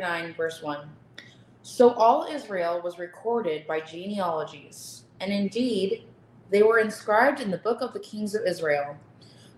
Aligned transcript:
9 0.00 0.34
verse 0.34 0.62
1. 0.62 0.88
So 1.62 1.90
all 1.94 2.26
Israel 2.30 2.80
was 2.82 2.98
recorded 2.98 3.66
by 3.66 3.80
genealogies, 3.80 5.04
and 5.20 5.32
indeed 5.32 6.04
they 6.50 6.62
were 6.62 6.78
inscribed 6.78 7.40
in 7.40 7.50
the 7.50 7.58
book 7.58 7.80
of 7.80 7.92
the 7.92 8.00
kings 8.00 8.34
of 8.34 8.46
Israel. 8.46 8.96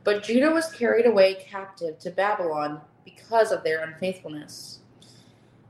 But 0.04 0.22
Judah 0.22 0.50
was 0.50 0.72
carried 0.72 1.06
away 1.06 1.34
captive 1.34 1.98
to 2.00 2.10
Babylon 2.10 2.80
because 3.04 3.52
of 3.52 3.62
their 3.62 3.84
unfaithfulness. 3.84 4.80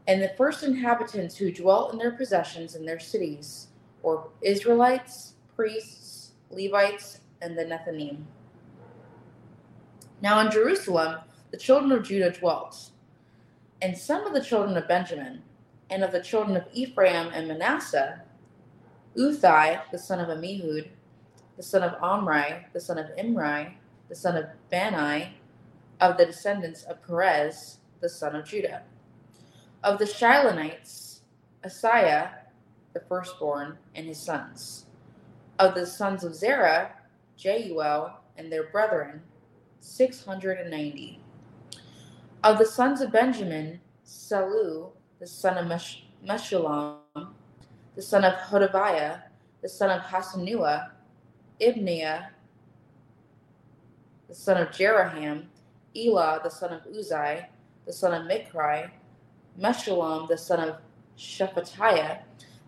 And 0.08 0.20
the 0.20 0.34
first 0.36 0.62
inhabitants 0.62 1.36
who 1.36 1.52
dwelt 1.52 1.92
in 1.92 1.98
their 1.98 2.12
possessions 2.12 2.74
in 2.74 2.84
their 2.84 2.98
cities 2.98 3.68
were 4.02 4.24
Israelites, 4.40 5.34
priests, 5.54 6.32
Levites, 6.50 7.20
and 7.40 7.56
the 7.56 7.64
Nethinim. 7.64 8.24
Now 10.20 10.40
in 10.40 10.50
Jerusalem 10.50 11.20
the 11.50 11.58
children 11.58 11.92
of 11.92 12.02
Judah 12.02 12.30
dwelt 12.30 12.90
and 13.82 13.98
some 13.98 14.24
of 14.24 14.32
the 14.32 14.40
children 14.40 14.76
of 14.76 14.86
Benjamin, 14.86 15.42
and 15.90 16.04
of 16.04 16.12
the 16.12 16.22
children 16.22 16.56
of 16.56 16.64
Ephraim 16.72 17.30
and 17.34 17.48
Manasseh, 17.48 18.22
Uthai, 19.16 19.82
the 19.90 19.98
son 19.98 20.20
of 20.20 20.28
Ammihud, 20.28 20.88
the 21.56 21.62
son 21.62 21.82
of 21.82 22.00
Omri, 22.00 22.64
the 22.72 22.80
son 22.80 22.96
of 22.96 23.06
Imri, 23.18 23.76
the 24.08 24.14
son 24.14 24.36
of 24.36 24.46
Bani, 24.70 25.36
of 26.00 26.16
the 26.16 26.24
descendants 26.24 26.84
of 26.84 27.02
Perez, 27.04 27.78
the 28.00 28.08
son 28.08 28.36
of 28.36 28.46
Judah. 28.46 28.82
Of 29.82 29.98
the 29.98 30.04
Shilonites, 30.04 31.20
Asaiah, 31.64 32.30
the 32.94 33.00
firstborn, 33.00 33.78
and 33.96 34.06
his 34.06 34.18
sons. 34.18 34.86
Of 35.58 35.74
the 35.74 35.86
sons 35.86 36.22
of 36.24 36.36
Zerah, 36.36 36.92
Jeuel, 37.36 38.12
and 38.36 38.50
their 38.50 38.64
brethren, 38.64 39.22
six 39.80 40.24
hundred 40.24 40.58
and 40.58 40.70
ninety. 40.70 41.21
Of 42.44 42.58
the 42.58 42.66
sons 42.66 43.00
of 43.00 43.12
Benjamin, 43.12 43.80
Salu, 44.04 44.90
the 45.20 45.26
son 45.28 45.58
of 45.58 45.68
Mesh- 45.68 46.04
Meshullam, 46.26 46.96
the 47.94 48.02
son 48.02 48.24
of 48.24 48.34
Hodaviah, 48.34 49.22
the 49.60 49.68
son 49.68 49.90
of 49.90 50.02
Hasanua, 50.02 50.90
Ibniah, 51.60 52.30
the 54.28 54.34
son 54.34 54.60
of 54.60 54.70
Jeraham, 54.70 55.44
Elah, 55.96 56.40
the 56.42 56.50
son 56.50 56.72
of 56.72 56.82
Uzai, 56.92 57.46
the 57.86 57.92
son 57.92 58.12
of 58.12 58.26
Mikri, 58.26 58.90
Meshullam, 59.60 60.26
the 60.26 60.36
son 60.36 60.68
of 60.68 60.78
Shephatiah, 61.16 62.22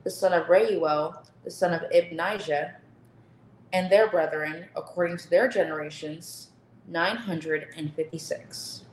the 0.05 0.11
son 0.11 0.33
of 0.33 0.49
Reuel, 0.49 1.21
the 1.43 1.51
son 1.51 1.75
of 1.75 1.83
Ibnijah, 1.91 2.75
and 3.73 3.91
their 3.91 4.09
brethren, 4.09 4.67
according 4.77 5.17
to 5.17 5.29
their 5.31 5.49
generations, 5.49 6.51
956. 6.87 8.84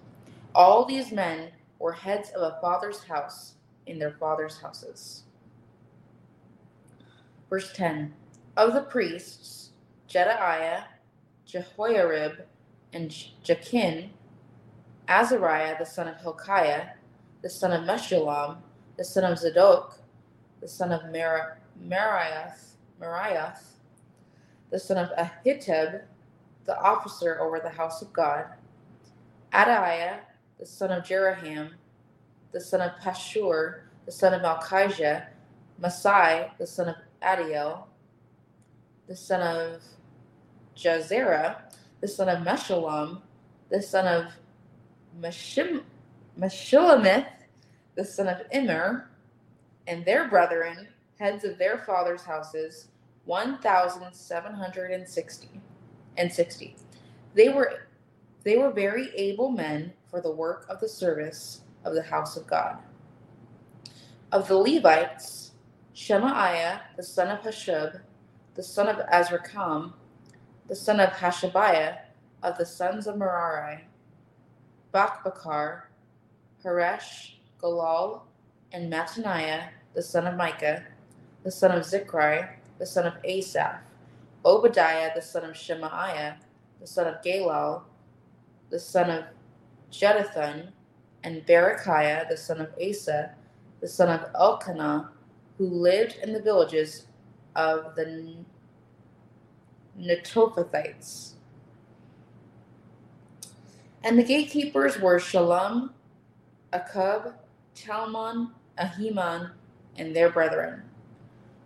All 0.54 0.86
these 0.86 1.12
men 1.12 1.52
were 1.80 1.94
heads 1.94 2.30
of 2.32 2.42
a 2.42 2.60
father's 2.62 3.04
house 3.04 3.56
in 3.86 4.00
their 4.00 4.12
father's 4.12 4.60
houses. 4.62 5.24
Verse 7.50 7.72
10 7.74 8.14
Of 8.58 8.74
the 8.74 8.82
priests, 8.82 9.72
Jedaiah, 10.10 10.84
Jehoiarib, 11.48 12.42
and 12.94 13.10
Jachin, 13.44 14.10
Azariah 15.08 15.78
the 15.80 15.86
son 15.86 16.08
of 16.08 16.18
Hilkiah, 16.22 16.90
the 17.42 17.50
son 17.50 17.72
of 17.72 17.84
Meshullam, 17.84 18.58
the 18.98 19.04
son 19.04 19.24
of 19.24 19.38
Zadok, 19.40 20.00
the 20.60 20.68
son 20.68 20.92
of 20.92 21.02
Meriath, 21.04 22.76
Meriath, 23.02 23.64
the 24.70 24.80
son 24.80 24.98
of 24.98 25.10
Ahitub, 25.18 26.02
the 26.66 26.80
officer 26.80 27.40
over 27.42 27.60
the 27.60 27.70
house 27.70 28.02
of 28.02 28.14
God, 28.14 28.46
Adaiah, 29.54 30.20
the 30.62 30.68
son 30.68 30.92
of 30.92 31.04
Jeraham, 31.04 31.72
the 32.52 32.62
son 32.62 32.82
of 32.82 32.92
Pashur, 33.02 33.80
the 34.06 34.12
son 34.12 34.36
of 34.36 34.44
Malchijah, 34.44 35.26
Masai, 35.80 36.52
the 36.60 36.68
son 36.68 36.90
of 36.90 36.96
Adiel, 37.24 37.86
the 39.08 39.16
son 39.16 39.42
of 39.42 39.82
Jazera, 40.78 41.64
the 42.00 42.08
son 42.08 42.30
of 42.30 42.46
Meshullam, 42.46 43.22
the 43.72 43.82
son 43.82 44.06
of 44.06 44.32
Meshim, 45.20 45.82
Meshulamith, 46.40 47.26
the 47.96 48.06
son 48.06 48.28
of 48.28 48.42
Immer, 48.52 49.10
and 49.88 50.06
their 50.06 50.30
brethren, 50.30 50.88
heads 51.18 51.44
of 51.44 51.58
their 51.58 51.80
fathers' 51.80 52.22
houses, 52.22 52.90
one 53.26 53.58
thousand 53.58 54.14
seven 54.14 54.54
hundred 54.54 54.92
and 54.92 55.10
sixty 55.10 55.60
and 56.18 56.32
sixty. 56.32 56.76
They 57.34 57.50
were 57.50 57.88
they 58.44 58.58
were 58.58 58.70
very 58.70 59.10
able 59.16 59.50
men 59.50 59.94
for 60.12 60.22
the 60.22 60.32
work 60.32 60.66
of 60.70 60.80
the 60.82 60.90
service 60.90 61.62
of 61.86 61.96
the 61.96 62.04
house 62.04 62.36
of 62.36 62.46
God. 62.46 62.78
Of 64.32 64.48
the 64.48 64.58
Levites, 64.58 65.52
Shemaiah, 65.94 66.82
the 66.98 67.04
son 67.04 67.30
of 67.30 67.40
Hashub, 67.40 68.02
the 68.54 68.64
son 68.64 68.90
of 68.90 68.98
Azrikam, 69.08 69.94
the 70.68 70.76
son 70.76 71.00
of 71.00 71.10
Hashabiah, 71.12 71.98
of 72.44 72.58
the 72.58 72.66
sons 72.66 73.08
of 73.08 73.18
Merari, 73.18 73.86
Bakbakar, 74.94 75.84
Haresh, 76.64 77.36
Galal, 77.62 78.22
and 78.74 78.92
Mattaniah, 78.92 79.70
the 79.94 80.02
son 80.02 80.28
of 80.28 80.36
Micah, 80.36 80.84
the 81.44 81.52
son 81.52 81.72
of 81.72 81.84
Zikri, 81.84 82.50
the 82.80 82.86
son 82.86 83.06
of 83.06 83.14
Asaph, 83.24 83.82
Obadiah, 84.44 85.12
the 85.16 85.22
son 85.22 85.46
of 85.46 85.56
Shemaiah, 85.56 86.38
the 86.80 86.88
son 86.88 87.08
of 87.08 87.22
Galal, 87.22 87.84
the 88.70 88.80
son 88.80 89.10
of 89.10 89.26
Jeduthun, 89.92 90.70
and 91.24 91.46
Berechiah, 91.46 92.28
the 92.28 92.38
son 92.38 92.62
of 92.62 92.70
Asa, 92.82 93.36
the 93.80 93.88
son 93.88 94.10
of 94.10 94.30
Elkanah, 94.36 95.12
who 95.58 95.68
lived 95.68 96.18
in 96.24 96.34
the 96.34 96.42
villages 96.42 97.08
of 97.56 97.96
the 97.96 98.36
Netophathites. 100.00 101.34
And 104.04 104.18
the 104.18 104.24
gatekeepers 104.24 105.00
were 105.00 105.20
Shalom, 105.20 105.94
Akub, 106.74 107.34
Talmon, 107.76 108.52
Ahiman, 108.80 109.52
and 109.98 110.16
their 110.16 110.32
brethren. 110.32 110.84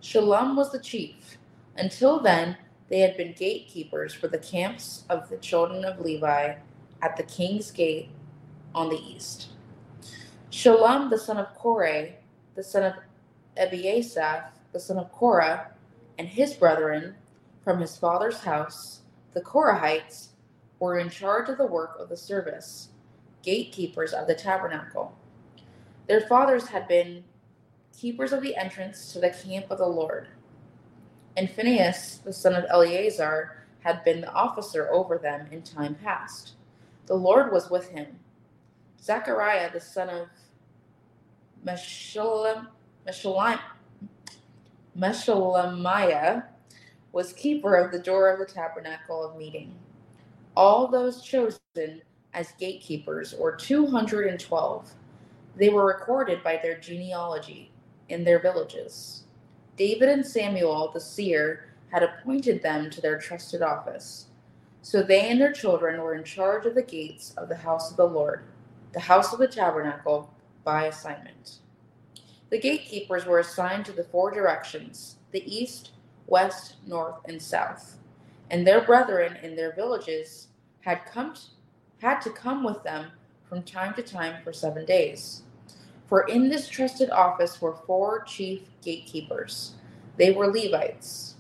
Shalom 0.02 0.56
was 0.56 0.72
the 0.72 0.80
chief. 0.80 1.38
Until 1.78 2.19
then, 2.19 2.58
they 2.90 3.00
had 3.00 3.16
been 3.16 3.34
gatekeepers 3.34 4.14
for 4.14 4.28
the 4.28 4.38
camps 4.38 5.06
of 5.09 5.30
the 5.30 5.38
children 5.38 5.85
of 5.85 6.00
Levi 6.00 6.56
at 7.02 7.18
the 7.18 7.24
king's 7.24 7.72
gate 7.72 8.09
on 8.75 8.90
the 8.90 9.02
east. 9.02 9.47
Shalom, 10.50 11.09
the 11.09 11.18
son 11.18 11.38
of 11.38 11.56
Korah, 11.56 12.09
the 12.56 12.63
son 12.63 12.84
of 12.84 12.94
Ebiasaph, 13.58 14.50
the 14.74 14.80
son 14.80 14.97
of 14.97 15.12
Korah, 15.12 15.72
and 16.19 16.28
his 16.28 16.53
brethren 16.53 17.16
from 17.64 17.80
his 17.80 17.97
father's 17.97 18.40
house, 18.40 19.02
the 19.34 19.41
Korahites, 19.41 20.28
were 20.80 21.00
in 21.00 21.09
charge 21.09 21.50
of 21.50 21.58
the 21.58 21.66
work 21.66 21.96
of 22.00 22.09
the 22.09 22.18
service, 22.18 22.90
gatekeepers 23.44 24.14
of 24.14 24.28
the 24.28 24.35
tabernacle. 24.35 25.18
Their 26.08 26.22
fathers 26.22 26.67
had 26.67 26.88
been 26.88 27.23
keepers 27.97 28.34
of 28.34 28.41
the 28.41 28.58
entrance 28.58 29.14
to 29.14 29.20
the 29.20 29.29
camp 29.29 29.72
of 29.72 29.78
the 29.78 29.88
Lord. 29.88 30.28
And 31.38 31.49
Phinehas, 31.49 32.17
the 32.17 32.34
son 32.34 32.53
of 32.53 32.66
Eleazar, 32.70 33.64
had 33.79 34.03
been 34.03 34.22
the 34.22 34.32
officer 34.32 34.91
over 34.91 35.17
them 35.17 35.47
in 35.52 35.61
time 35.61 35.96
past. 35.96 36.53
The 37.05 37.16
Lord 37.16 37.52
was 37.53 37.70
with 37.70 37.90
him. 37.90 38.20
Zechariah, 39.05 39.72
the 39.72 39.79
son 39.79 40.09
of 40.09 40.28
Meshullam, 41.63 42.67
Meshullam, 43.07 43.59
Meshullamiah, 44.97 46.46
was 47.11 47.31
keeper 47.34 47.75
of 47.75 47.91
the 47.91 47.99
door 47.99 48.31
of 48.31 48.40
the 48.40 48.52
tabernacle 48.52 49.23
of 49.23 49.37
meeting. 49.37 49.75
All 50.55 50.87
those 50.87 51.22
chosen 51.22 51.59
as 52.34 52.52
gatekeepers 52.59 53.34
or 53.35 53.55
212. 53.55 54.91
They 55.55 55.69
were 55.69 55.85
recorded 55.85 56.43
by 56.43 56.59
their 56.61 56.78
genealogy 56.78 57.72
in 58.09 58.23
their 58.23 58.40
villages. 58.40 59.23
David 59.78 60.09
and 60.09 60.25
Samuel, 60.25 60.91
the 60.93 60.99
seer, 60.99 61.67
had 61.91 62.01
appointed 62.01 62.63
them 62.63 62.90
to 62.90 63.01
their 63.01 63.19
trusted 63.19 63.61
office. 63.61 64.28
So 64.81 65.03
they 65.03 65.29
and 65.29 65.40
their 65.40 65.53
children 65.53 66.01
were 66.01 66.16
in 66.16 66.23
charge 66.23 66.66
of 66.66 66.75
the 66.75 66.81
gates 66.81 67.34
of 67.37 67.49
the 67.49 67.55
house 67.55 67.91
of 67.91 67.97
the 67.97 68.08
Lord, 68.08 68.43
the 68.96 69.02
house 69.02 69.34
of 69.34 69.40
the 69.40 69.47
tabernacle, 69.47 70.34
by 70.64 70.86
assignment. 70.86 71.59
The 72.50 72.59
gatekeepers 72.59 73.26
were 73.26 73.40
assigned 73.40 73.86
to 73.86 73.92
the 73.92 74.06
four 74.06 74.32
directions 74.32 75.18
the 75.32 75.44
east, 75.53 75.92
west, 76.28 76.76
north, 76.88 77.18
and 77.26 77.42
south. 77.42 77.97
And 78.50 78.66
their 78.66 78.80
brethren 78.80 79.38
in 79.44 79.58
their 79.58 79.76
villages 79.76 80.47
had 80.80 81.06
come 81.06 81.34
to, 81.34 81.42
had 82.00 82.22
to 82.22 82.30
come 82.30 82.64
with 82.64 82.84
them 82.84 83.12
from 83.50 83.64
time 83.64 83.94
to 83.96 84.02
time 84.02 84.42
for 84.46 84.53
seven 84.53 84.86
days. 84.86 85.44
For 86.08 86.22
in 86.22 86.47
this 86.47 86.70
trusted 86.70 87.09
office 87.09 87.62
were 87.62 87.76
four 87.86 88.24
chief 88.24 88.62
gatekeepers. 88.82 89.74
They 90.16 90.32
were 90.32 90.47
Levites, 90.47 91.36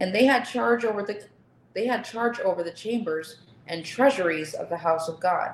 and 0.00 0.12
they 0.12 0.24
had 0.24 0.42
charge 0.42 0.84
over 0.84 1.04
the 1.04 1.24
they 1.72 1.86
had 1.86 2.04
charge 2.04 2.40
over 2.40 2.64
the 2.64 2.72
chambers 2.72 3.42
and 3.68 3.84
treasuries 3.84 4.54
of 4.54 4.68
the 4.68 4.78
house 4.78 5.08
of 5.08 5.20
God. 5.20 5.52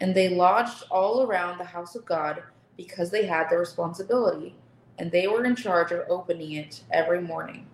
And 0.00 0.14
they 0.14 0.28
lodged 0.28 0.84
all 0.90 1.22
around 1.22 1.58
the 1.58 1.64
house 1.64 1.94
of 1.94 2.04
God 2.04 2.42
because 2.76 3.10
they 3.10 3.24
had 3.24 3.48
the 3.48 3.56
responsibility, 3.56 4.54
and 4.98 5.10
they 5.10 5.26
were 5.26 5.44
in 5.44 5.56
charge 5.56 5.92
of 5.92 6.04
opening 6.08 6.52
it 6.52 6.82
every 6.92 7.20
morning. 7.20 7.66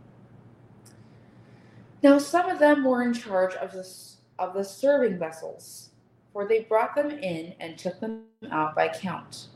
Now 2.02 2.18
some 2.18 2.48
of 2.48 2.58
them 2.58 2.84
were 2.84 3.02
in 3.02 3.14
charge 3.14 3.54
of 3.54 3.72
the, 3.72 3.88
of 4.38 4.54
the 4.54 4.64
serving 4.64 5.18
vessels, 5.18 5.90
for 6.32 6.46
they 6.46 6.60
brought 6.60 6.94
them 6.94 7.10
in 7.10 7.54
and 7.60 7.78
took 7.78 8.00
them 8.00 8.24
out 8.50 8.74
by 8.74 8.88
count. 8.88 9.48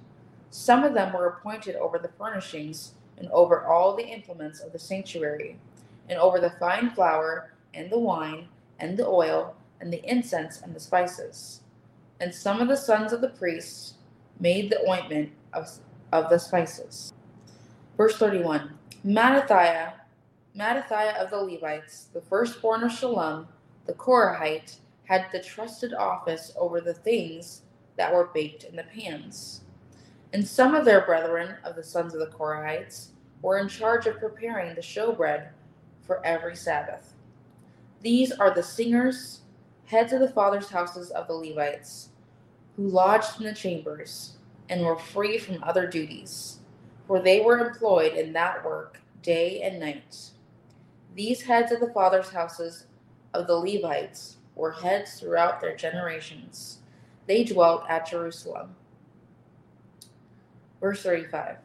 Some 0.50 0.84
of 0.84 0.94
them 0.94 1.12
were 1.12 1.26
appointed 1.26 1.76
over 1.76 1.98
the 1.98 2.10
furnishings 2.16 2.92
and 3.18 3.28
over 3.30 3.64
all 3.64 3.96
the 3.96 4.06
implements 4.06 4.60
of 4.60 4.72
the 4.72 4.78
sanctuary, 4.78 5.58
and 6.08 6.18
over 6.18 6.40
the 6.40 6.50
fine 6.58 6.90
flour 6.90 7.52
and 7.74 7.90
the 7.90 7.98
wine 7.98 8.48
and 8.78 8.96
the 8.96 9.06
oil 9.06 9.56
and 9.80 9.92
the 9.92 10.04
incense 10.08 10.60
and 10.62 10.74
the 10.74 10.80
spices. 10.80 11.60
And 12.20 12.34
some 12.34 12.60
of 12.60 12.68
the 12.68 12.76
sons 12.76 13.12
of 13.12 13.20
the 13.20 13.28
priests 13.28 13.94
made 14.40 14.70
the 14.70 14.88
ointment 14.88 15.30
of, 15.52 15.68
of 16.12 16.30
the 16.30 16.38
spices. 16.38 17.12
Verse 17.96 18.16
31 18.16 18.74
Mattithiah, 19.04 19.92
Mattithiah 20.56 21.16
of 21.16 21.30
the 21.30 21.40
Levites, 21.40 22.08
the 22.12 22.20
firstborn 22.20 22.82
of 22.82 22.92
Shalom, 22.92 23.46
the 23.86 23.92
Korahite, 23.92 24.76
had 25.04 25.26
the 25.32 25.42
trusted 25.42 25.94
office 25.94 26.52
over 26.58 26.80
the 26.80 26.94
things 26.94 27.62
that 27.96 28.12
were 28.12 28.30
baked 28.34 28.64
in 28.64 28.76
the 28.76 28.84
pans. 28.84 29.62
And 30.32 30.46
some 30.46 30.74
of 30.74 30.84
their 30.84 31.06
brethren 31.06 31.56
of 31.64 31.76
the 31.76 31.84
sons 31.84 32.14
of 32.14 32.20
the 32.20 32.34
Korahites 32.36 33.08
were 33.42 33.58
in 33.58 33.68
charge 33.68 34.06
of 34.06 34.18
preparing 34.18 34.74
the 34.74 34.80
showbread 34.80 35.48
for 36.02 36.24
every 36.26 36.56
Sabbath. 36.56 37.14
These 38.02 38.32
are 38.32 38.54
the 38.54 38.62
singers, 38.62 39.40
heads 39.86 40.12
of 40.12 40.20
the 40.20 40.28
fathers' 40.28 40.70
houses 40.70 41.10
of 41.10 41.26
the 41.26 41.34
Levites, 41.34 42.10
who 42.76 42.88
lodged 42.88 43.40
in 43.40 43.46
the 43.46 43.54
chambers 43.54 44.36
and 44.68 44.84
were 44.84 44.96
free 44.96 45.38
from 45.38 45.62
other 45.62 45.86
duties, 45.86 46.58
for 47.06 47.20
they 47.20 47.40
were 47.40 47.58
employed 47.58 48.12
in 48.12 48.32
that 48.32 48.64
work 48.64 49.00
day 49.22 49.62
and 49.62 49.80
night. 49.80 50.30
These 51.14 51.42
heads 51.42 51.72
of 51.72 51.80
the 51.80 51.92
fathers' 51.92 52.30
houses 52.30 52.86
of 53.32 53.46
the 53.46 53.56
Levites 53.56 54.36
were 54.54 54.72
heads 54.72 55.18
throughout 55.18 55.60
their 55.60 55.76
generations. 55.76 56.78
They 57.26 57.44
dwelt 57.44 57.84
at 57.88 58.08
Jerusalem. 58.08 58.74
Verse 60.80 61.02
35. 61.02 61.56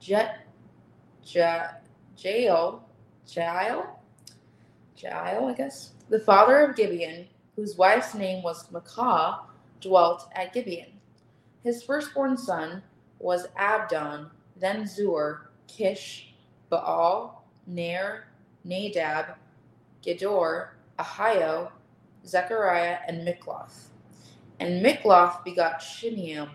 Jet, 0.00 0.46
Jet, 1.24 1.84
Jael, 2.16 2.88
Jael, 3.26 4.00
Jael, 4.96 5.46
I 5.46 5.52
guess, 5.52 5.92
the 6.08 6.20
father 6.20 6.60
of 6.60 6.76
Gibeon, 6.76 7.26
whose 7.56 7.76
wife's 7.76 8.14
name 8.14 8.42
was 8.42 8.68
Maacah, 8.68 9.40
dwelt 9.80 10.28
at 10.34 10.52
Gibeon. 10.52 10.92
His 11.64 11.82
firstborn 11.82 12.36
son 12.36 12.82
was 13.18 13.48
Abdon, 13.56 14.30
then 14.56 14.86
Zur, 14.86 15.50
Kish, 15.66 16.34
Baal, 16.70 17.44
Ner, 17.66 18.28
Nadab, 18.64 19.36
Gedor, 20.04 20.68
Ahio, 20.98 21.70
Zechariah, 22.24 22.98
and 23.08 23.26
Mikloth. 23.26 23.88
And 24.60 24.84
Mikloth 24.84 25.44
begot 25.44 25.80
Shimeam. 25.80 26.50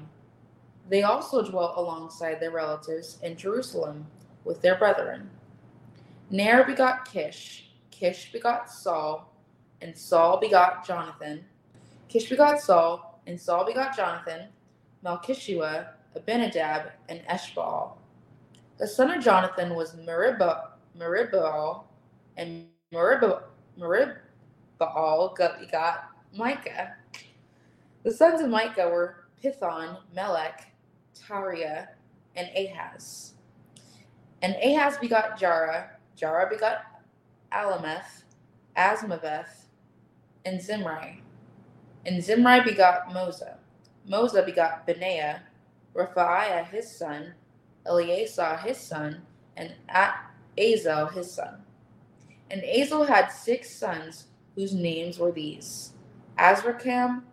They 0.89 1.03
also 1.03 1.43
dwelt 1.43 1.77
alongside 1.77 2.39
their 2.39 2.51
relatives 2.51 3.17
in 3.21 3.35
Jerusalem 3.35 4.05
with 4.43 4.61
their 4.61 4.77
brethren. 4.77 5.29
Ner 6.29 6.63
begot 6.63 7.05
Kish, 7.05 7.69
Kish 7.91 8.31
begot 8.31 8.71
Saul, 8.71 9.30
and 9.81 9.97
Saul 9.97 10.39
begot 10.39 10.85
Jonathan. 10.85 11.43
Kish 12.07 12.29
begot 12.29 12.59
Saul, 12.59 13.21
and 13.27 13.39
Saul 13.39 13.65
begot 13.65 13.95
Jonathan, 13.95 14.47
Malchishua, 15.03 15.87
Abinadab, 16.15 16.91
and 17.09 17.21
Eshbaal. 17.29 17.93
The 18.77 18.87
son 18.87 19.11
of 19.11 19.23
Jonathan 19.23 19.75
was 19.75 19.95
Meribbaal, 19.95 21.83
and 22.37 22.67
Meribbaal, 22.93 23.43
Meribbaal 23.79 25.37
got 25.71 26.09
Micah. 26.35 26.95
The 28.03 28.11
sons 28.11 28.41
of 28.41 28.49
Micah 28.49 28.89
were 28.89 29.25
Pithon, 29.43 29.97
Melech, 30.15 30.73
Tariah, 31.15 31.87
and 32.35 32.49
Ahaz. 32.55 33.33
And 34.41 34.55
Ahaz 34.55 34.97
begot 34.97 35.37
Jarah, 35.39 35.91
Jarah 36.15 36.49
begot 36.49 36.79
Alameth, 37.51 38.23
Azmaveth, 38.75 39.65
and 40.45 40.61
Zimri. 40.61 41.21
And 42.05 42.23
Zimri 42.23 42.61
begot 42.61 43.09
Moza. 43.09 43.57
Moza 44.09 44.45
begot 44.45 44.85
Benaiah, 44.87 45.41
Raphaiah 45.95 46.67
his 46.69 46.89
son, 46.89 47.33
Eleazar 47.85 48.57
his 48.57 48.77
son, 48.77 49.21
and 49.57 49.73
Azel 50.57 51.07
his 51.07 51.31
son. 51.31 51.61
And 52.49 52.63
Azel 52.63 53.03
had 53.03 53.29
six 53.29 53.73
sons 53.75 54.25
whose 54.55 54.73
names 54.73 55.19
were 55.19 55.31
these 55.31 55.93
Azrikam, 56.37 57.23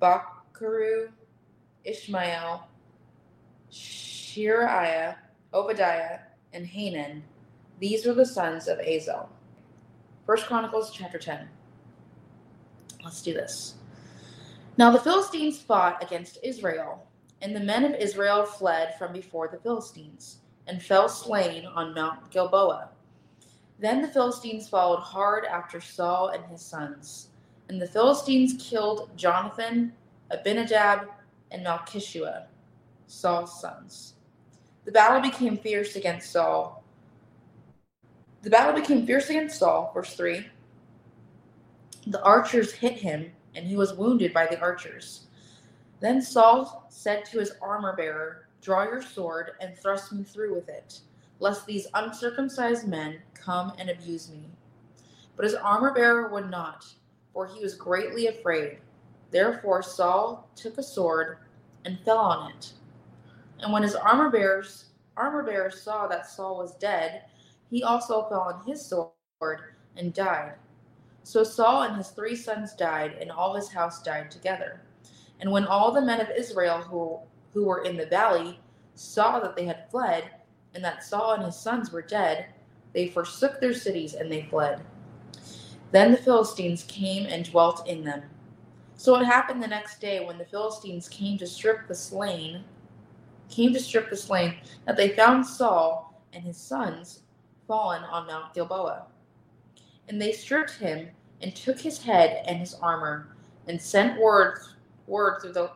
Bacharu, 0.00 1.08
Ishmael, 1.84 2.68
Shiriah, 3.70 5.16
Obadiah, 5.52 6.20
and 6.52 6.66
Hanan. 6.66 7.22
These 7.80 8.06
were 8.06 8.14
the 8.14 8.26
sons 8.26 8.68
of 8.68 8.78
Azel. 8.78 9.28
First 10.26 10.46
Chronicles 10.46 10.90
chapter 10.90 11.18
10. 11.18 11.48
Let's 13.04 13.20
do 13.20 13.34
this. 13.34 13.74
Now 14.78 14.90
the 14.90 14.98
Philistines 14.98 15.60
fought 15.60 16.02
against 16.02 16.38
Israel, 16.42 17.06
and 17.42 17.54
the 17.54 17.60
men 17.60 17.84
of 17.84 17.94
Israel 17.94 18.46
fled 18.46 18.94
from 18.98 19.12
before 19.12 19.48
the 19.48 19.58
Philistines, 19.58 20.38
and 20.66 20.82
fell 20.82 21.10
slain 21.10 21.66
on 21.66 21.94
Mount 21.94 22.30
Gilboa. 22.30 22.88
Then 23.78 24.00
the 24.00 24.08
Philistines 24.08 24.66
followed 24.66 25.00
hard 25.00 25.44
after 25.44 25.78
Saul 25.78 26.28
and 26.28 26.44
his 26.46 26.62
sons, 26.62 27.28
and 27.68 27.80
the 27.80 27.86
Philistines 27.86 28.54
killed 28.58 29.10
Jonathan, 29.16 29.92
Abinadab, 30.30 31.06
and 31.50 31.66
Malchishua, 31.66 32.46
Saul's 33.08 33.60
sons. 33.60 34.14
The 34.86 34.92
battle 34.92 35.20
became 35.20 35.58
fierce 35.58 35.96
against 35.96 36.30
Saul. 36.30 36.83
The 38.44 38.50
battle 38.50 38.78
became 38.78 39.06
fierce 39.06 39.30
against 39.30 39.58
Saul, 39.58 39.90
verse 39.94 40.14
3. 40.16 40.46
The 42.08 42.22
archers 42.22 42.72
hit 42.72 42.92
him, 42.92 43.32
and 43.54 43.66
he 43.66 43.74
was 43.74 43.94
wounded 43.94 44.34
by 44.34 44.46
the 44.46 44.60
archers. 44.60 45.28
Then 46.00 46.20
Saul 46.20 46.84
said 46.90 47.24
to 47.24 47.38
his 47.38 47.52
armor 47.62 47.96
bearer, 47.96 48.48
Draw 48.60 48.84
your 48.84 49.00
sword 49.00 49.52
and 49.62 49.74
thrust 49.74 50.12
me 50.12 50.24
through 50.24 50.54
with 50.54 50.68
it, 50.68 51.00
lest 51.40 51.64
these 51.64 51.86
uncircumcised 51.94 52.86
men 52.86 53.16
come 53.32 53.72
and 53.78 53.88
abuse 53.88 54.30
me. 54.30 54.50
But 55.36 55.46
his 55.46 55.54
armor 55.54 55.94
bearer 55.94 56.28
would 56.28 56.50
not, 56.50 56.84
for 57.32 57.46
he 57.46 57.62
was 57.62 57.74
greatly 57.74 58.26
afraid. 58.26 58.76
Therefore 59.30 59.82
Saul 59.82 60.50
took 60.54 60.76
a 60.76 60.82
sword 60.82 61.38
and 61.86 61.98
fell 62.00 62.18
on 62.18 62.50
it. 62.50 62.74
And 63.60 63.72
when 63.72 63.82
his 63.82 63.94
armor 63.94 64.28
bearers 64.28 64.90
bearer 65.16 65.70
saw 65.70 66.06
that 66.08 66.28
Saul 66.28 66.58
was 66.58 66.74
dead, 66.74 67.22
he 67.74 67.82
also 67.82 68.28
fell 68.28 68.42
on 68.42 68.62
his 68.64 68.86
sword 68.86 69.60
and 69.96 70.14
died. 70.14 70.52
So 71.24 71.42
Saul 71.42 71.82
and 71.82 71.96
his 71.96 72.10
three 72.10 72.36
sons 72.36 72.72
died, 72.72 73.16
and 73.20 73.32
all 73.32 73.56
his 73.56 73.68
house 73.68 74.00
died 74.00 74.30
together. 74.30 74.82
And 75.40 75.50
when 75.50 75.66
all 75.66 75.90
the 75.90 76.00
men 76.00 76.20
of 76.20 76.30
Israel 76.30 76.78
who, 76.78 77.18
who 77.52 77.64
were 77.64 77.82
in 77.82 77.96
the 77.96 78.06
valley 78.06 78.60
saw 78.94 79.40
that 79.40 79.56
they 79.56 79.64
had 79.64 79.90
fled, 79.90 80.30
and 80.72 80.84
that 80.84 81.02
Saul 81.02 81.32
and 81.32 81.42
his 81.42 81.56
sons 81.56 81.90
were 81.90 82.00
dead, 82.00 82.46
they 82.92 83.08
forsook 83.08 83.60
their 83.60 83.74
cities 83.74 84.14
and 84.14 84.30
they 84.30 84.42
fled. 84.42 84.80
Then 85.90 86.12
the 86.12 86.16
Philistines 86.16 86.84
came 86.84 87.26
and 87.26 87.50
dwelt 87.50 87.88
in 87.88 88.04
them. 88.04 88.22
So 88.96 89.16
it 89.16 89.24
happened 89.24 89.60
the 89.60 89.66
next 89.66 90.00
day 90.00 90.24
when 90.24 90.38
the 90.38 90.44
Philistines 90.44 91.08
came 91.08 91.38
to 91.38 91.46
strip 91.48 91.88
the 91.88 91.94
slain, 91.96 92.62
came 93.48 93.72
to 93.72 93.80
strip 93.80 94.10
the 94.10 94.16
slain, 94.16 94.58
that 94.84 94.96
they 94.96 95.08
found 95.08 95.44
Saul 95.44 96.22
and 96.32 96.44
his 96.44 96.56
sons 96.56 97.23
fallen 97.66 98.02
on 98.04 98.26
Mount 98.26 98.54
Gilboa. 98.54 99.06
And 100.08 100.20
they 100.20 100.32
stripped 100.32 100.72
him 100.72 101.08
and 101.40 101.54
took 101.54 101.78
his 101.78 102.02
head 102.02 102.44
and 102.46 102.58
his 102.58 102.74
armor, 102.74 103.36
and 103.66 103.80
sent 103.80 104.20
word 104.20 104.60
word 105.06 105.40
through 105.40 105.52
the 105.52 105.70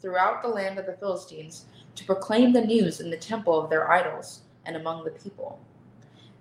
throughout 0.00 0.42
the 0.42 0.48
land 0.48 0.78
of 0.78 0.86
the 0.86 0.96
Philistines 0.96 1.66
to 1.94 2.04
proclaim 2.04 2.52
the 2.52 2.64
news 2.64 3.00
in 3.00 3.10
the 3.10 3.16
temple 3.16 3.58
of 3.58 3.70
their 3.70 3.90
idols 3.90 4.42
and 4.66 4.76
among 4.76 5.04
the 5.04 5.10
people. 5.10 5.60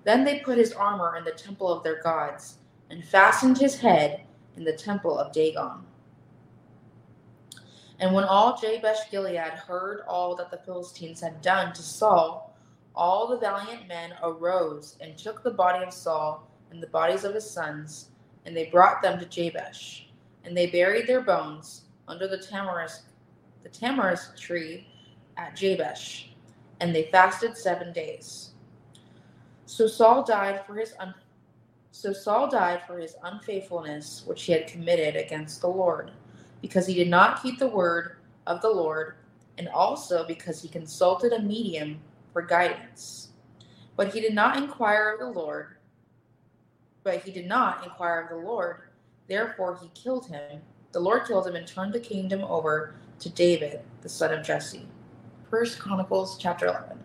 Then 0.04 0.24
they 0.24 0.40
put 0.40 0.58
his 0.58 0.74
armor 0.74 1.16
in 1.16 1.24
the 1.24 1.32
temple 1.32 1.72
of 1.72 1.84
their 1.84 2.02
gods 2.02 2.58
and 2.90 3.06
fastened 3.06 3.58
his 3.58 3.80
head 3.80 4.22
in 4.58 4.64
the 4.64 4.74
temple 4.74 5.18
of 5.18 5.32
Dagon. 5.32 5.86
And 8.00 8.16
when 8.16 8.24
all 8.24 8.58
Jabesh 8.58 9.12
Gilead 9.12 9.38
heard 9.38 10.02
all 10.08 10.36
that 10.36 10.50
the 10.50 10.58
Philistines 10.58 11.22
had 11.22 11.42
done 11.42 11.72
to 11.74 11.84
Saul, 11.84 12.51
all 12.96 13.28
the 13.28 13.38
valiant 13.38 13.88
men 13.88 14.14
arose 14.24 14.98
and 15.02 15.18
took 15.18 15.44
the 15.44 15.52
body 15.52 15.84
of 15.84 15.94
Saul 15.94 16.48
and 16.72 16.82
the 16.82 16.88
bodies 16.88 17.24
of 17.24 17.34
his 17.34 17.50
sons, 17.50 18.10
and 18.46 18.56
they 18.56 18.66
brought 18.66 19.02
them 19.02 19.20
to 19.20 19.26
Jabesh. 19.26 20.08
And 20.44 20.56
they 20.58 20.68
buried 20.68 21.08
their 21.08 21.22
bones 21.22 21.84
under 22.08 22.28
the 22.28 22.38
tamarisk, 22.38 23.04
the 23.64 23.70
tamarisk 23.70 24.38
tree 24.38 24.88
at 25.38 25.56
Jabesh, 25.56 26.34
and 26.80 26.94
they 26.94 27.10
fasted 27.12 27.56
seven 27.56 27.94
days. 27.94 28.52
So 29.66 29.88
Saul 29.88 30.24
died 30.24 30.66
for 30.66 30.76
his 30.76 30.94
un- 31.00 31.14
so 31.92 32.14
Saul 32.14 32.50
died 32.50 32.82
for 32.88 32.98
his 32.98 33.16
unfaithfulness 33.24 34.24
which 34.26 34.44
he 34.44 34.54
had 34.54 34.68
committed 34.68 35.16
against 35.16 35.62
the 35.62 35.68
Lord, 35.68 36.12
because 36.62 36.88
he 36.88 36.94
did 36.94 37.10
not 37.10 37.44
keep 37.44 37.60
the 37.60 37.68
word 37.68 38.18
of 38.48 38.62
the 38.62 38.70
Lord, 38.70 39.16
and 39.58 39.68
also 39.70 40.26
because 40.26 40.62
he 40.62 40.70
consulted 40.70 41.34
a 41.34 41.42
medium 41.42 42.00
for 42.34 42.42
guidance. 42.42 43.30
But 43.96 44.14
he 44.14 44.22
did 44.22 44.34
not 44.34 44.58
inquire 44.58 45.12
of 45.14 45.20
the 45.20 45.40
Lord, 45.40 45.76
but 47.04 47.24
he 47.24 47.32
did 47.32 47.48
not 47.48 47.84
inquire 47.84 48.22
of 48.22 48.30
the 48.30 48.48
Lord. 48.48 48.78
Therefore 49.28 49.80
he 49.82 49.90
killed 49.94 50.28
him. 50.28 50.62
The 50.92 51.00
Lord 51.00 51.26
killed 51.28 51.48
him 51.48 51.56
and 51.56 51.68
turned 51.68 51.94
the 51.94 52.00
kingdom 52.00 52.44
over 52.44 52.96
to 53.20 53.30
David, 53.30 53.82
the 54.02 54.10
son 54.10 54.34
of 54.34 54.46
Jesse. 54.46 54.88
First 55.50 55.80
Chronicles 55.80 56.38
chapter 56.38 56.68
11. 56.68 57.00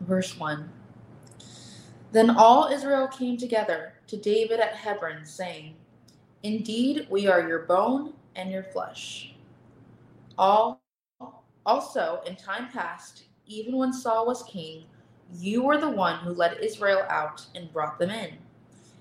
Verse 0.00 0.38
1. 0.38 0.70
Then 2.12 2.30
all 2.30 2.68
Israel 2.72 3.08
came 3.08 3.36
together 3.36 3.94
to 4.06 4.16
David 4.16 4.60
at 4.60 4.74
Hebron, 4.74 5.24
saying, 5.24 5.74
Indeed, 6.42 7.06
we 7.10 7.26
are 7.26 7.46
your 7.46 7.60
bone 7.60 8.14
and 8.36 8.50
your 8.50 8.62
flesh. 8.62 9.34
All 10.38 10.80
also 11.66 12.22
in 12.26 12.34
time 12.36 12.68
past, 12.72 13.24
even 13.48 13.76
when 13.76 13.92
Saul 13.92 14.26
was 14.26 14.44
king, 14.44 14.84
you 15.34 15.64
were 15.64 15.78
the 15.78 15.90
one 15.90 16.20
who 16.20 16.32
led 16.32 16.58
Israel 16.62 17.04
out 17.10 17.46
and 17.54 17.72
brought 17.72 17.98
them 17.98 18.10
in. 18.10 18.34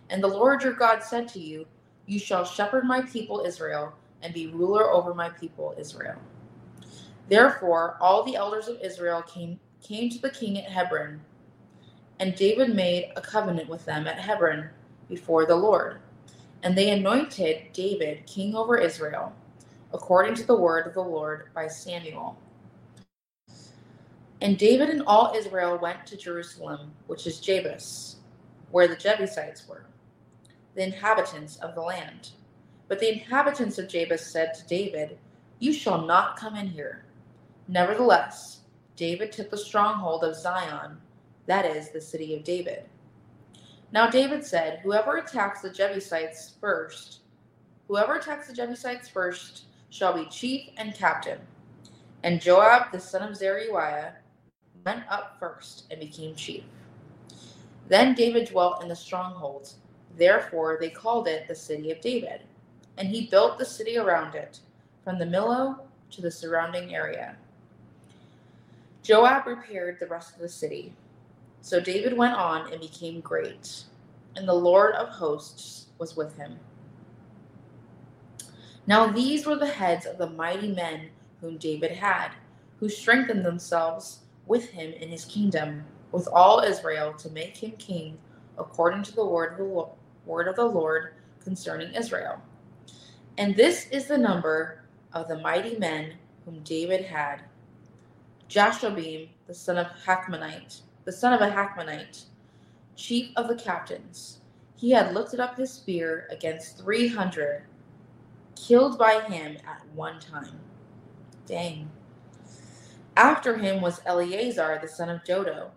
And 0.10 0.24
the 0.24 0.27
Lord 0.27 0.63
your 0.63 0.74
God 0.74 1.04
said 1.04 1.27
to 1.30 1.39
you, 1.39 1.66
You 2.08 2.20
shall 2.20 2.46
shepherd 2.46 2.86
my 2.86 3.01
people 3.01 3.46
Israel 3.46 3.94
and 4.24 4.34
be 4.34 4.48
ruler 4.48 4.92
over 4.92 5.13
my 5.13 5.30
people 5.30 5.75
Israel. 5.77 6.18
Therefore, 7.30 7.98
all 8.01 8.24
the 8.24 8.36
elders 8.36 8.68
of 8.68 8.80
Israel 8.82 9.24
came, 9.24 9.60
came 9.82 10.10
to 10.10 10.20
the 10.22 10.32
king 10.32 10.58
at 10.60 10.72
Hebron 10.72 11.22
and 12.20 12.36
David 12.36 12.75
made 12.75 13.12
a 13.16 13.22
covenant 13.22 13.70
with 13.70 13.86
them 13.86 14.08
at 14.08 14.20
Hebron 14.20 14.70
before 15.10 15.46
the 15.46 15.56
Lord. 15.56 16.00
And 16.63 16.77
they 16.77 16.92
anointed 16.92 17.74
David 17.74 18.25
king 18.25 18.56
over 18.56 18.77
Israel, 18.77 19.34
according 19.94 20.36
to 20.36 20.46
the 20.48 20.56
word 20.58 20.88
of 20.88 20.94
the 20.94 21.01
Lord 21.01 21.50
by 21.54 21.68
Samuel. 21.68 22.38
And 24.41 24.58
David 24.58 24.89
and 24.89 25.03
all 25.08 25.34
Israel 25.36 25.77
went 25.79 26.06
to 26.08 26.17
Jerusalem, 26.17 26.91
which 27.08 27.25
is 27.25 27.39
Jebus, 27.39 28.17
where 28.72 28.88
the 28.88 28.96
Jebusites 28.96 29.67
were, 29.67 29.86
the 30.75 30.84
inhabitants 30.84 31.58
of 31.58 31.74
the 31.74 31.82
land. 31.82 32.32
But 32.88 33.00
the 33.00 33.12
inhabitants 33.12 33.77
of 33.77 33.88
Jebus 33.88 34.20
said 34.20 34.53
to 34.53 34.67
David, 34.67 35.17
You 35.60 35.74
shall 35.74 36.06
not 36.06 36.38
come 36.38 36.56
in 36.56 36.67
here. 36.67 37.06
Nevertheless, 37.67 38.62
David 38.96 39.32
took 39.32 39.50
the 39.50 39.58
stronghold 39.58 40.24
of 40.24 40.36
Zion 40.36 40.98
that 41.48 41.65
is, 41.65 41.89
the 41.89 42.01
city 42.01 42.36
of 42.36 42.44
David. 42.44 42.84
Now 43.91 44.10
David 44.10 44.46
said, 44.46 44.79
Whoever 44.84 45.17
attacks 45.17 45.62
the 45.62 45.72
Jebusites 45.72 46.53
first, 46.60 47.22
whoever 47.88 48.15
attacks 48.15 48.48
the 48.48 48.53
Jebusites 48.53 49.08
first 49.08 49.63
shall 49.89 50.13
be 50.13 50.29
chief 50.29 50.70
and 50.77 50.94
captain. 50.94 51.39
And 52.24 52.41
Joab, 52.41 52.91
the 52.91 53.00
son 53.00 53.27
of 53.27 53.36
Zeruiah, 53.38 54.15
went 54.88 55.03
up 55.12 55.36
first 55.38 55.84
and 55.91 56.00
became 56.00 56.34
chief. 56.34 56.63
Then 57.89 58.15
David 58.15 58.48
dwelt 58.48 58.82
in 58.82 58.88
the 58.88 58.96
stronghold. 58.96 59.74
Therefore 60.17 60.77
they 60.79 60.89
called 60.89 61.27
it 61.27 61.46
the 61.46 61.56
city 61.56 61.91
of 61.91 62.00
David. 62.00 62.39
And 62.98 63.10
he 63.10 63.27
built 63.27 63.58
the 63.58 63.65
city 63.65 63.98
around 63.98 64.34
it, 64.36 64.60
from 65.03 65.20
the 65.20 65.25
Millo 65.25 65.79
to 66.12 66.22
the 66.22 66.32
surrounding 66.32 66.96
area. 66.96 67.36
Joab 69.03 69.46
repaired 69.46 70.00
the 70.00 70.08
rest 70.08 70.36
of 70.36 70.41
the 70.41 70.48
city 70.48 70.94
so 71.62 71.82
David 71.82 72.15
went 72.15 72.34
on 72.34 72.72
and 72.72 72.79
became 72.79 73.20
great, 73.20 73.84
and 74.38 74.48
the 74.48 74.53
Lord 74.53 74.96
of 74.96 75.10
hosts 75.10 75.88
was 75.98 76.15
with 76.15 76.38
him. 76.38 76.58
Now 78.86 79.08
these 79.08 79.46
were 79.46 79.58
the 79.58 79.67
heads 79.67 80.06
of 80.06 80.17
the 80.17 80.29
mighty 80.29 80.72
men 80.72 81.10
whom 81.41 81.58
David 81.58 81.91
had, 81.91 82.29
who 82.79 82.88
strengthened 82.88 83.44
themselves 83.44 84.20
with 84.48 84.70
him 84.70 84.94
in 84.94 85.10
his 85.10 85.25
kingdom, 85.25 85.84
with 86.12 86.27
all 86.32 86.62
Israel, 86.62 87.13
to 87.13 87.30
make 87.32 87.58
him 87.58 87.72
king, 87.77 88.18
according 88.58 89.04
to 89.04 89.16
the 89.16 89.25
word 89.25 89.54
of 89.54 89.58
the, 89.60 89.63
Lord, 89.63 89.89
word 90.25 90.48
of 90.48 90.56
the 90.56 90.66
Lord 90.66 91.13
concerning 91.44 91.94
Israel. 91.94 92.42
And 93.38 93.56
this 93.56 93.88
is 93.92 94.08
the 94.08 94.18
number 94.18 94.84
of 95.13 95.27
the 95.27 95.39
mighty 95.39 95.77
men 95.77 96.13
whom 96.46 96.62
David 96.63 97.06
had 97.06 97.42
Jashobeam, 98.50 99.30
the 99.48 99.54
son 99.54 99.77
of 99.77 99.88
Hachmonite, 100.06 100.82
the 101.06 101.12
son 101.12 101.34
of 101.34 101.42
a 101.42 101.50
Hachmonite, 101.51 102.25
chief 102.96 103.32
of 103.36 103.48
the 103.48 103.56
captains. 103.56 104.39
He 104.75 104.92
had 104.92 105.13
lifted 105.13 105.39
up 105.39 105.58
his 105.58 105.72
spear 105.72 106.27
against 106.32 106.77
300, 106.80 107.63
killed 108.56 108.98
by 108.98 109.22
him 109.22 109.58
at 109.68 109.84
one 109.94 110.20
time. 110.20 110.60
Dang. 111.46 111.89
After 113.18 113.58
him 113.58 113.82
was 113.82 114.00
Eleazar 114.06 114.78
the 114.80 114.88
son 114.88 115.10
of 115.10 115.24
Dodo, 115.24 115.72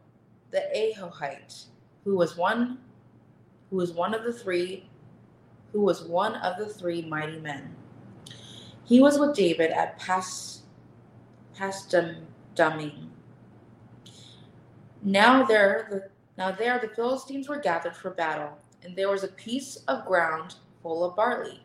the 0.50 0.62
Ahohite, 0.76 1.64
who 2.04 2.14
was 2.14 2.36
one 2.36 2.78
who 3.70 3.76
was 3.76 3.92
one 3.92 4.12
of 4.12 4.24
the 4.24 4.32
three 4.32 4.88
who 5.72 5.80
was 5.80 6.02
one 6.02 6.34
of 6.36 6.58
the 6.58 6.66
three 6.66 7.02
mighty 7.02 7.40
men. 7.40 7.74
He 8.84 9.00
was 9.00 9.18
with 9.18 9.34
David 9.34 9.70
at 9.70 9.98
Pas 9.98 10.62
Pasdamim 11.56 13.08
now 15.02 15.44
there, 15.44 15.88
the, 15.90 16.10
now 16.36 16.50
there 16.52 16.78
the 16.78 16.88
Philistines 16.88 17.48
were 17.48 17.58
gathered 17.58 17.96
for 17.96 18.10
battle, 18.10 18.58
and 18.82 18.94
there 18.94 19.08
was 19.08 19.24
a 19.24 19.28
piece 19.28 19.76
of 19.88 20.04
ground 20.04 20.56
full 20.82 21.04
of 21.04 21.16
barley. 21.16 21.62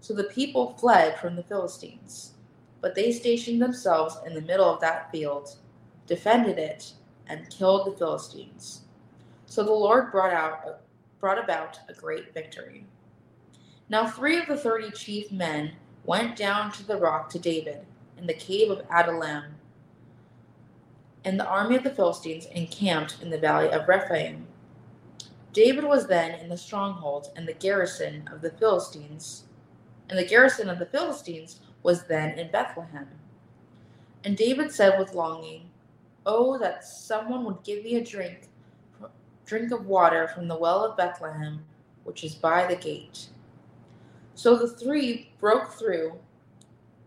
So 0.00 0.12
the 0.12 0.24
people 0.24 0.76
fled 0.78 1.18
from 1.18 1.34
the 1.34 1.42
Philistines, 1.42 2.34
but 2.80 2.94
they 2.94 3.12
stationed 3.12 3.60
themselves 3.60 4.18
in 4.26 4.34
the 4.34 4.40
middle 4.42 4.72
of 4.72 4.80
that 4.80 5.10
field, 5.10 5.56
defended 6.06 6.58
it, 6.58 6.92
and 7.26 7.50
killed 7.50 7.86
the 7.86 7.96
Philistines. 7.96 8.82
So 9.46 9.62
the 9.62 9.72
Lord 9.72 10.10
brought 10.10 10.32
out 10.32 10.80
brought 11.20 11.42
about 11.42 11.80
a 11.88 11.94
great 11.94 12.32
victory. 12.32 12.86
Now 13.88 14.06
three 14.06 14.38
of 14.38 14.46
the 14.46 14.56
thirty 14.56 14.90
chief 14.92 15.32
men 15.32 15.72
went 16.04 16.36
down 16.36 16.70
to 16.72 16.86
the 16.86 16.96
rock 16.96 17.28
to 17.30 17.38
David 17.38 17.84
in 18.16 18.26
the 18.26 18.34
cave 18.34 18.70
of 18.70 18.84
Adullam 18.90 19.56
and 21.24 21.38
the 21.38 21.46
army 21.46 21.76
of 21.76 21.84
the 21.84 21.90
Philistines 21.90 22.46
encamped 22.46 23.18
in 23.20 23.30
the 23.30 23.38
valley 23.38 23.70
of 23.70 23.86
Rephaim. 23.88 24.46
David 25.52 25.84
was 25.84 26.06
then 26.06 26.38
in 26.40 26.48
the 26.48 26.56
stronghold, 26.56 27.28
and 27.36 27.46
the 27.46 27.52
garrison 27.52 28.28
of 28.32 28.40
the 28.40 28.50
Philistines, 28.52 29.44
and 30.08 30.18
the 30.18 30.24
garrison 30.24 30.70
of 30.70 30.78
the 30.78 30.86
Philistines 30.86 31.60
was 31.82 32.04
then 32.04 32.38
in 32.38 32.50
Bethlehem. 32.50 33.08
And 34.24 34.36
David 34.36 34.72
said 34.72 34.98
with 34.98 35.14
longing, 35.14 35.70
Oh, 36.26 36.58
that 36.58 36.84
someone 36.84 37.44
would 37.44 37.62
give 37.62 37.84
me 37.84 37.96
a 37.96 38.04
drink, 38.04 38.48
drink 39.46 39.72
of 39.72 39.86
water 39.86 40.28
from 40.28 40.48
the 40.48 40.58
well 40.58 40.84
of 40.84 40.96
Bethlehem, 40.96 41.64
which 42.04 42.24
is 42.24 42.34
by 42.34 42.66
the 42.66 42.76
gate. 42.76 43.28
So 44.34 44.56
the 44.56 44.68
three 44.68 45.30
broke 45.40 45.72
through, 45.72 46.18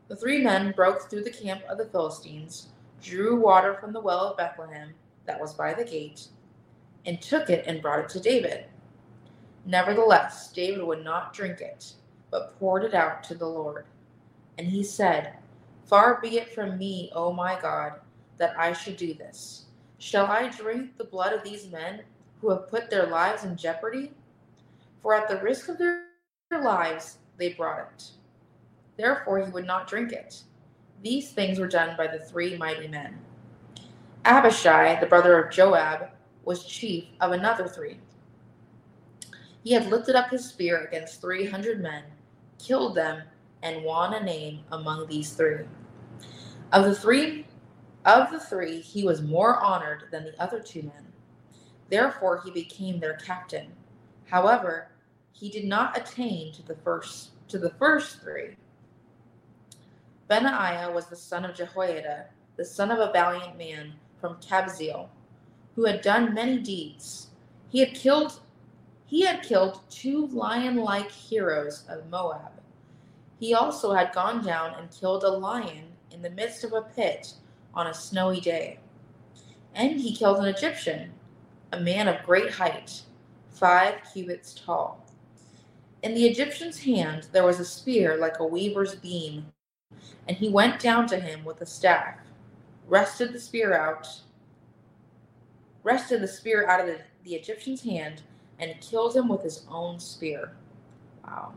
the 0.07 0.15
three 0.15 0.41
men 0.41 0.71
broke 0.71 1.09
through 1.09 1.23
the 1.23 1.31
camp 1.31 1.61
of 1.69 1.77
the 1.77 1.85
Philistines 1.85 2.69
drew 3.01 3.35
water 3.35 3.73
from 3.73 3.93
the 3.93 3.99
well 3.99 4.27
of 4.27 4.37
Bethlehem 4.37 4.93
that 5.25 5.39
was 5.39 5.53
by 5.53 5.73
the 5.73 5.83
gate, 5.83 6.27
and 7.05 7.21
took 7.21 7.49
it 7.49 7.65
and 7.67 7.81
brought 7.81 7.99
it 7.99 8.09
to 8.09 8.19
David. 8.19 8.65
Nevertheless, 9.65 10.51
David 10.51 10.83
would 10.83 11.03
not 11.03 11.33
drink 11.33 11.61
it, 11.61 11.93
but 12.29 12.57
poured 12.59 12.83
it 12.83 12.93
out 12.93 13.23
to 13.25 13.35
the 13.35 13.47
Lord. 13.47 13.85
And 14.57 14.67
he 14.67 14.83
said, 14.83 15.33
Far 15.85 16.19
be 16.21 16.37
it 16.37 16.53
from 16.53 16.77
me, 16.77 17.11
O 17.13 17.33
my 17.33 17.59
God, 17.59 17.93
that 18.37 18.57
I 18.57 18.73
should 18.73 18.97
do 18.97 19.13
this. 19.13 19.65
Shall 19.97 20.25
I 20.25 20.49
drink 20.49 20.97
the 20.97 21.03
blood 21.03 21.33
of 21.33 21.43
these 21.43 21.71
men 21.71 22.01
who 22.39 22.49
have 22.49 22.69
put 22.69 22.89
their 22.89 23.07
lives 23.07 23.43
in 23.43 23.55
jeopardy? 23.55 24.11
For 25.01 25.13
at 25.13 25.27
the 25.27 25.37
risk 25.37 25.69
of 25.69 25.77
their 25.77 26.05
lives 26.51 27.17
they 27.37 27.53
brought 27.53 27.79
it. 27.79 28.11
Therefore 28.97 29.45
he 29.45 29.51
would 29.51 29.65
not 29.65 29.87
drink 29.87 30.11
it. 30.11 30.43
These 31.03 31.31
things 31.31 31.59
were 31.59 31.67
done 31.67 31.95
by 31.97 32.07
the 32.07 32.19
three 32.19 32.57
mighty 32.57 32.87
men. 32.87 33.17
Abishai, 34.25 34.99
the 34.99 35.07
brother 35.07 35.41
of 35.41 35.51
Joab, 35.51 36.09
was 36.45 36.65
chief 36.65 37.05
of 37.19 37.31
another 37.31 37.67
three. 37.67 37.97
He 39.63 39.73
had 39.73 39.87
lifted 39.87 40.15
up 40.15 40.29
his 40.29 40.45
spear 40.45 40.85
against 40.85 41.21
three 41.21 41.45
hundred 41.45 41.81
men, 41.81 42.03
killed 42.59 42.95
them, 42.95 43.23
and 43.63 43.83
won 43.83 44.13
a 44.13 44.23
name 44.23 44.61
among 44.71 45.07
these 45.07 45.31
three. 45.31 45.65
Of 46.71 46.85
the 46.85 46.95
three 46.95 47.45
of 48.05 48.31
the 48.31 48.39
three, 48.39 48.81
he 48.81 49.03
was 49.03 49.21
more 49.21 49.57
honored 49.57 50.05
than 50.11 50.23
the 50.23 50.41
other 50.41 50.59
two 50.59 50.83
men. 50.83 51.11
Therefore 51.89 52.41
he 52.43 52.51
became 52.51 52.99
their 52.99 53.15
captain. 53.15 53.71
However, 54.27 54.91
he 55.33 55.49
did 55.49 55.65
not 55.65 55.97
attain 55.97 56.53
to 56.53 56.63
the 56.63 56.75
first 56.75 57.31
to 57.49 57.59
the 57.59 57.71
first 57.71 58.21
three. 58.21 58.55
Benaiah 60.29 60.89
was 60.89 61.07
the 61.07 61.15
son 61.15 61.43
of 61.43 61.53
Jehoiada, 61.53 62.27
the 62.55 62.63
son 62.63 62.91
of 62.91 62.99
a 62.99 63.11
valiant 63.11 63.57
man 63.57 63.93
from 64.21 64.37
Kabzeel, 64.37 65.09
who 65.75 65.85
had 65.85 66.01
done 66.01 66.33
many 66.33 66.59
deeds. 66.59 67.31
He 67.69 67.79
had 67.79 67.93
killed 67.93 68.39
he 69.05 69.25
had 69.25 69.43
killed 69.43 69.81
two 69.89 70.27
lion-like 70.27 71.11
heroes 71.11 71.83
of 71.89 72.09
Moab. 72.09 72.60
He 73.41 73.55
also 73.55 73.93
had 73.93 74.13
gone 74.13 74.45
down 74.45 74.75
and 74.75 74.91
killed 74.91 75.23
a 75.23 75.29
lion 75.29 75.85
in 76.11 76.21
the 76.21 76.29
midst 76.29 76.63
of 76.63 76.73
a 76.73 76.83
pit 76.83 77.33
on 77.73 77.87
a 77.87 77.93
snowy 77.93 78.39
day. 78.39 78.77
And 79.73 79.99
he 79.99 80.15
killed 80.15 80.37
an 80.37 80.45
Egyptian, 80.45 81.13
a 81.71 81.79
man 81.79 82.07
of 82.07 82.23
great 82.23 82.51
height, 82.51 83.01
five 83.49 83.95
cubits 84.13 84.53
tall. 84.53 85.03
In 86.03 86.13
the 86.13 86.27
Egyptian's 86.27 86.83
hand 86.83 87.29
there 87.31 87.43
was 87.43 87.59
a 87.59 87.65
spear 87.65 88.15
like 88.15 88.37
a 88.37 88.45
weaver's 88.45 88.93
beam, 88.93 89.47
and 90.27 90.37
he 90.37 90.49
went 90.49 90.79
down 90.79 91.07
to 91.07 91.19
him 91.19 91.43
with 91.43 91.61
a 91.61 91.65
staff, 91.65 92.19
wrested 92.87 93.33
the 93.33 93.39
spear 93.39 93.73
out, 93.73 94.07
wrested 95.81 96.21
the 96.21 96.27
spear 96.27 96.67
out 96.67 96.81
of 96.81 96.85
the, 96.85 96.99
the 97.23 97.33
Egyptian's 97.33 97.81
hand, 97.81 98.21
and 98.59 98.79
killed 98.81 99.15
him 99.15 99.27
with 99.27 99.41
his 99.41 99.65
own 99.67 99.99
spear. 99.99 100.51
Wow. 101.25 101.55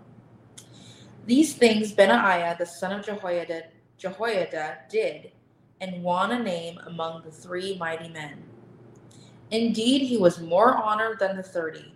These 1.27 1.55
things 1.55 1.93
Benaiah 1.93 2.57
the 2.59 2.67
son 2.67 2.93
of 2.93 3.05
Jehoiada, 3.05 3.65
Jehoiada 3.97 4.79
did, 4.91 5.33
and 5.81 6.03
won 6.03 6.33
a 6.33 6.43
name 6.43 6.79
among 6.87 7.23
the 7.23 7.31
three 7.31 7.79
mighty 7.79 8.09
men. 8.09 8.43
Indeed, 9.51 10.03
he 10.03 10.19
was 10.19 10.41
more 10.41 10.77
honored 10.77 11.19
than 11.19 11.37
the 11.37 11.43
thirty, 11.43 11.95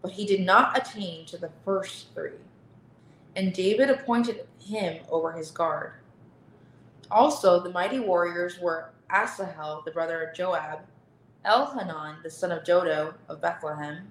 but 0.00 0.12
he 0.12 0.24
did 0.24 0.40
not 0.40 0.78
attain 0.78 1.26
to 1.26 1.36
the 1.36 1.50
first 1.64 2.14
three. 2.14 2.38
And 3.36 3.52
David 3.52 3.90
appointed 3.90 4.46
him 4.58 5.02
over 5.10 5.32
his 5.32 5.50
guard. 5.50 5.92
Also, 7.10 7.60
the 7.60 7.70
mighty 7.70 8.00
warriors 8.00 8.58
were 8.60 8.92
Asahel, 9.10 9.82
the 9.84 9.90
brother 9.90 10.22
of 10.22 10.34
Joab, 10.34 10.80
Elhanan, 11.44 12.22
the 12.22 12.30
son 12.30 12.52
of 12.52 12.64
Dodo 12.64 13.14
of 13.28 13.40
Bethlehem, 13.40 14.10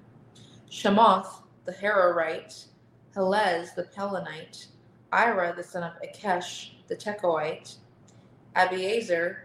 Shemoth, 0.69 1.41
the 1.65 1.71
Hararite, 1.71 2.65
Helez, 3.15 3.73
the 3.75 3.83
Pelonite, 3.83 4.67
Ira, 5.11 5.53
the 5.55 5.63
son 5.63 5.83
of 5.83 5.93
Akesh, 6.01 6.71
the 6.87 6.95
Tekoite, 6.95 7.77
Abiezer, 8.55 9.37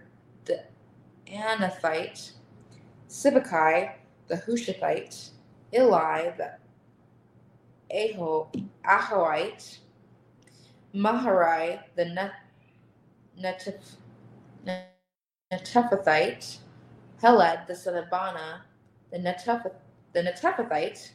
the 0.44 0.62
Anathite, 1.26 2.32
Sibbecai, 3.08 3.92
the 4.28 4.36
Hushathite, 4.36 5.30
Eli, 5.74 6.30
the 6.36 6.52
Aho, 7.90 8.50
Ahoite, 8.84 9.78
Maharai, 10.94 11.80
the 11.96 12.04
Net, 12.06 12.32
Netophathite, 15.52 16.58
Heled, 17.20 17.58
the 17.66 17.74
son 17.74 17.96
of 17.96 18.10
Bana, 18.10 18.62
the 19.10 19.18
Netophathite, 19.18 19.72
the 20.12 20.22
Netophathite, 20.22 21.12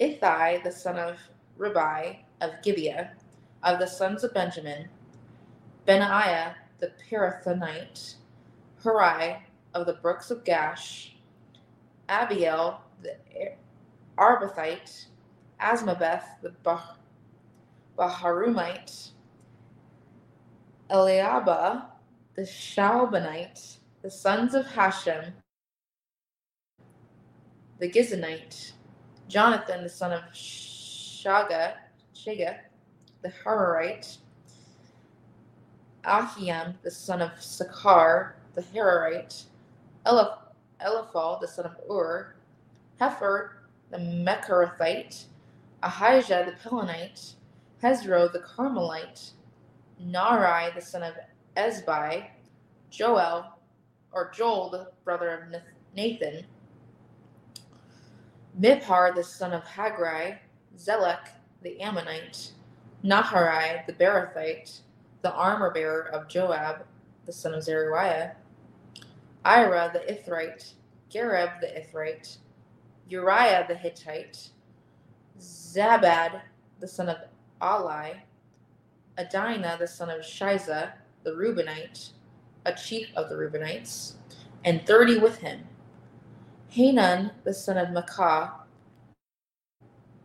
Ithai, 0.00 0.62
the 0.64 0.72
son 0.72 0.98
of 0.98 1.18
Ribai 1.58 2.18
of 2.40 2.62
Gibeah, 2.62 3.12
of 3.62 3.78
the 3.78 3.86
sons 3.86 4.24
of 4.24 4.34
Benjamin, 4.34 4.88
Benaiah, 5.86 6.56
the 6.78 6.92
Pirathonite, 7.10 8.16
Hurai 8.82 9.40
of 9.74 9.86
the 9.86 9.94
brooks 9.94 10.30
of 10.30 10.44
Gash, 10.44 11.16
Abiel 12.08 12.78
the 13.02 13.16
Arbathite, 14.18 15.06
Asmabeth 15.60 16.24
the 16.42 16.50
bah- 16.62 16.96
Baharumite, 17.98 19.10
Eliabah 20.90 21.86
the 22.34 22.42
Shalbanite, 22.42 23.78
the 24.02 24.10
sons 24.10 24.54
of 24.54 24.66
Hashem, 24.66 25.32
the 27.78 27.90
Gizonite, 27.90 28.72
Jonathan 29.28 29.82
the 29.82 29.88
son 29.88 30.12
of 30.12 30.22
Shaga, 31.26 31.74
Shaga 32.14 32.58
the 33.22 33.32
Hararite, 33.44 34.18
Ahiam, 36.04 36.74
the 36.82 36.90
son 36.90 37.20
of 37.20 37.32
Sakar, 37.32 38.32
the 38.54 38.62
Hararite, 38.62 39.44
Eliph- 40.06 40.38
Eliphal, 40.80 41.40
the 41.40 41.48
son 41.48 41.66
of 41.66 41.76
Ur, 41.90 42.36
Hepher, 43.00 43.50
the 43.90 43.98
Mecharathite, 43.98 45.24
Ahijah, 45.82 46.46
the 46.46 46.68
Pelonite, 46.68 47.34
Hezro, 47.82 48.28
the 48.32 48.40
Carmelite, 48.40 49.32
Nari, 49.98 50.70
the 50.74 50.80
son 50.80 51.02
of 51.02 51.14
Ezbai, 51.56 52.28
Joel, 52.90 53.58
or 54.12 54.30
Joel, 54.32 54.70
the 54.70 54.92
brother 55.04 55.30
of 55.30 55.62
Nathan, 55.96 56.46
Miphar, 58.60 59.14
the 59.14 59.24
son 59.24 59.52
of 59.52 59.64
Hagrai, 59.64 60.38
Zelek, 60.76 61.28
the 61.62 61.80
Ammonite, 61.80 62.52
Naharai, 63.04 63.86
the 63.86 63.92
Berathite, 63.92 64.80
the 65.22 65.32
armor 65.32 65.70
bearer 65.70 66.08
of 66.12 66.28
Joab, 66.28 66.84
the 67.24 67.32
son 67.32 67.54
of 67.54 67.62
Zeruiah, 67.62 68.36
Ira 69.44 69.90
the 69.92 70.00
Ithrite, 70.12 70.72
Gareb 71.10 71.60
the 71.60 71.68
Ithrite, 71.68 72.38
Uriah 73.08 73.64
the 73.68 73.74
Hittite, 73.74 74.50
Zabad 75.38 76.40
the 76.80 76.88
son 76.88 77.08
of 77.08 77.18
Ali, 77.60 78.14
Adina 79.18 79.76
the 79.78 79.86
son 79.86 80.10
of 80.10 80.20
Shiza 80.20 80.92
the 81.24 81.30
Reubenite, 81.30 82.10
a 82.64 82.72
chief 82.72 83.08
of 83.16 83.28
the 83.28 83.34
Reubenites, 83.34 84.14
and 84.64 84.86
thirty 84.86 85.18
with 85.18 85.38
him. 85.38 85.66
Hanan 86.68 87.30
the 87.44 87.54
son 87.54 87.78
of 87.78 87.88
Maacah, 87.88 88.50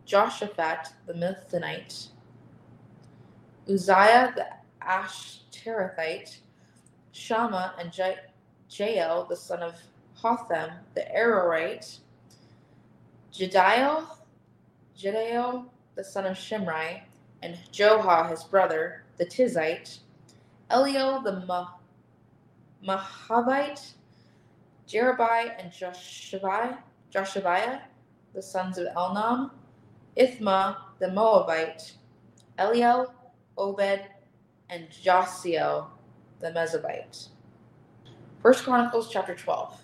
Joshaphat 0.06 0.92
the 1.06 1.14
Mithanite, 1.14 2.08
Uzziah 3.68 4.32
the 4.34 4.46
Ashterathite, 4.84 6.38
Shammah 7.12 7.74
and 7.78 7.92
Jael, 8.70 9.26
the 9.28 9.36
son 9.36 9.62
of 9.62 9.74
Hotham, 10.14 10.70
the 10.94 11.04
Arorite, 11.16 11.98
Jediel, 13.32 14.06
Jediel, 14.98 15.66
the 15.94 16.04
son 16.04 16.26
of 16.26 16.36
Shimri, 16.36 17.02
and 17.42 17.58
Joha, 17.72 18.30
his 18.30 18.44
brother, 18.44 19.04
the 19.18 19.26
Tizite, 19.26 19.98
Eliel, 20.70 21.22
the 21.22 21.44
Ma- 21.46 21.74
Mahavite, 22.86 23.92
Jerubai, 24.88 25.52
and 25.58 25.72
Joshaviah, 25.72 26.78
Joshaviah, 27.12 27.80
the 28.34 28.42
sons 28.42 28.78
of 28.78 28.86
Elnam, 28.96 29.50
Ithma, 30.16 30.76
the 30.98 31.10
Moabite, 31.10 31.94
Eliel, 32.58 33.12
Obed, 33.56 34.00
and 34.68 34.88
Josiel 34.90 35.88
the 36.40 36.50
Mezabite. 36.50 37.28
First 38.42 38.64
Chronicles 38.64 39.10
chapter 39.10 39.34
12. 39.34 39.80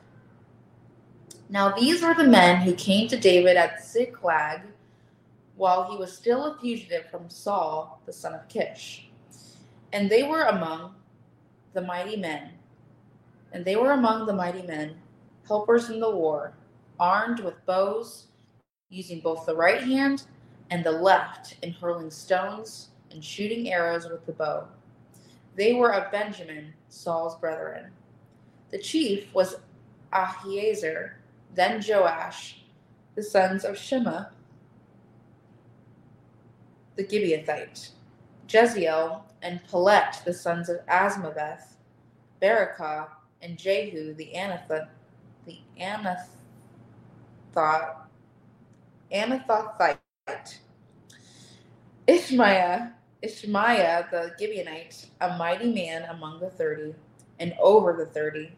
Now 1.49 1.71
these 1.71 2.03
are 2.03 2.15
the 2.15 2.25
men 2.25 2.61
who 2.61 2.75
came 2.75 3.09
to 3.09 3.17
David 3.17 3.57
at 3.57 3.85
Ziklag 3.85 4.63
while 5.57 5.91
he 5.91 5.97
was 5.97 6.13
still 6.17 6.47
a 6.47 6.59
fugitive 6.59 7.11
from 7.11 7.31
Saul, 7.31 8.01
the 8.07 8.13
son 8.13 8.35
of 8.35 8.49
Kish. 8.49 9.09
And 9.93 10.11
they 10.11 10.23
were 10.23 10.43
among 10.43 10.95
the 11.73 11.83
mighty 11.83 12.17
men. 12.17 12.51
And 13.53 13.65
they 13.65 13.77
were 13.77 13.93
among 13.93 14.27
the 14.27 14.35
mighty 14.35 14.63
men, 14.63 14.97
helpers 15.47 15.91
in 15.91 16.01
the 16.01 16.11
war, 16.11 16.53
armed 17.01 17.41
with 17.41 17.65
bows, 17.67 18.28
using 18.91 19.21
both 19.21 19.47
the 19.47 19.55
right 19.55 19.83
hand 19.83 20.25
and 20.71 20.85
the 20.85 20.93
left 20.93 21.57
in 21.63 21.73
hurling 21.73 22.11
stones 22.11 22.89
and 23.11 23.25
shooting 23.25 23.73
arrows 23.73 24.09
with 24.09 24.25
the 24.27 24.33
bow. 24.33 24.67
They 25.57 25.75
were 25.75 25.93
of 25.93 26.13
Benjamin, 26.13 26.73
Saul's 26.89 27.37
brethren. 27.37 27.91
The 28.71 28.79
chief 28.79 29.33
was 29.35 29.57
Ahiezer, 30.13 31.13
then 31.55 31.83
Joash, 31.87 32.63
the 33.15 33.23
sons 33.23 33.65
of 33.65 33.77
Shema, 33.77 34.27
the 36.97 37.05
Gibeathite, 37.05 37.91
Jeziel, 38.47 39.23
and 39.43 39.61
Pelet, 39.71 40.25
the 40.25 40.35
sons 40.35 40.69
of 40.69 40.85
Asmaveth, 40.87 41.77
Berakah, 42.43 43.09
and 43.43 43.59
Jehu, 43.59 44.15
the 44.15 44.33
Anathoth, 44.35 44.89
the 45.47 45.59
Anathoth, 45.81 46.27
Anathothite, 49.13 49.99
Ishmaiah, 52.09 52.93
Ishmaiah 53.25 54.11
the 54.11 54.33
Gibeonite, 54.41 55.07
a 55.21 55.37
mighty 55.39 55.73
man 55.73 56.05
among 56.05 56.41
the 56.41 56.51
thirty, 56.51 56.95
and 57.41 57.55
over 57.61 57.95
the 57.95 58.07
thirty, 58.07 58.53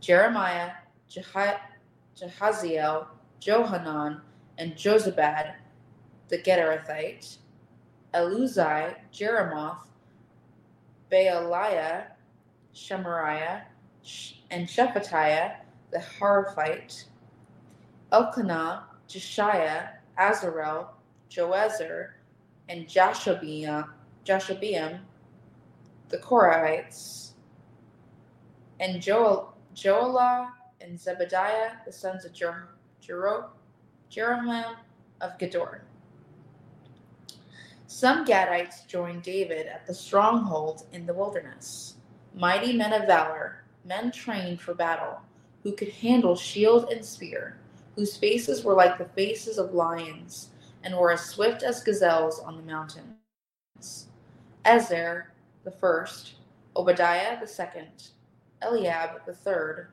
Jeremiah, 0.00 0.72
Jehaziel, 1.10 3.06
Johanan, 3.40 4.20
and 4.58 4.74
Josabad, 4.74 5.54
the 6.28 6.38
Gederathite, 6.38 7.38
Eluzai, 8.14 8.96
Jeremoth, 9.12 9.86
Baaliah, 11.10 12.04
Shemariah, 12.74 13.62
and 14.50 14.68
Shephatiah, 14.68 15.56
the 15.92 15.98
Harphite, 15.98 17.04
Elkanah, 18.12 18.84
Jeshiah, 19.12 19.90
Azarel, 20.18 20.88
Joezer, 21.30 22.10
and 22.68 22.86
Jashobeam, 22.86 23.88
Jashobeam 24.24 25.00
the 26.12 26.18
Korahites, 26.18 27.32
and 28.80 29.00
Joel, 29.00 29.54
Joelah 29.74 30.50
and 30.80 30.98
Zebediah, 30.98 31.84
the 31.86 31.92
sons 31.92 32.24
of 32.24 32.32
Jer- 32.32 32.68
Jer- 33.00 33.48
Jeroham 34.10 34.76
of 35.22 35.38
Gedor. 35.38 35.80
Some 37.86 38.24
Gadites 38.26 38.86
joined 38.86 39.22
David 39.22 39.66
at 39.66 39.86
the 39.86 39.94
stronghold 39.94 40.86
in 40.92 41.06
the 41.06 41.14
wilderness, 41.14 41.96
mighty 42.34 42.74
men 42.76 42.92
of 42.92 43.06
valor, 43.06 43.64
men 43.84 44.10
trained 44.10 44.60
for 44.60 44.74
battle, 44.74 45.20
who 45.62 45.72
could 45.72 45.90
handle 45.90 46.36
shield 46.36 46.90
and 46.90 47.04
spear, 47.04 47.56
whose 47.96 48.16
faces 48.16 48.64
were 48.64 48.74
like 48.74 48.98
the 48.98 49.04
faces 49.04 49.58
of 49.58 49.74
lions, 49.74 50.50
and 50.84 50.96
were 50.96 51.12
as 51.12 51.24
swift 51.24 51.62
as 51.62 51.82
gazelles 51.82 52.40
on 52.40 52.56
the 52.56 52.62
mountains. 52.62 54.08
Ezer 54.64 55.32
the 55.64 55.70
first, 55.70 56.34
Obadiah 56.76 57.38
the 57.40 57.46
second, 57.46 58.10
Eliab 58.62 59.24
the 59.26 59.34
third, 59.34 59.88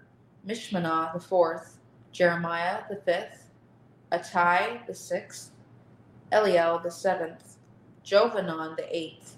Mishmanah 0.48 1.14
the 1.14 1.20
fourth, 1.20 1.80
Jeremiah 2.12 2.82
the 2.90 2.96
fifth, 2.96 3.52
Attai 4.12 4.86
the 4.88 4.96
sixth, 4.96 5.52
Eliel 6.32 6.82
the 6.82 6.92
seventh, 6.92 7.58
Johanan 8.04 8.76
the 8.76 8.96
eighth, 8.96 9.38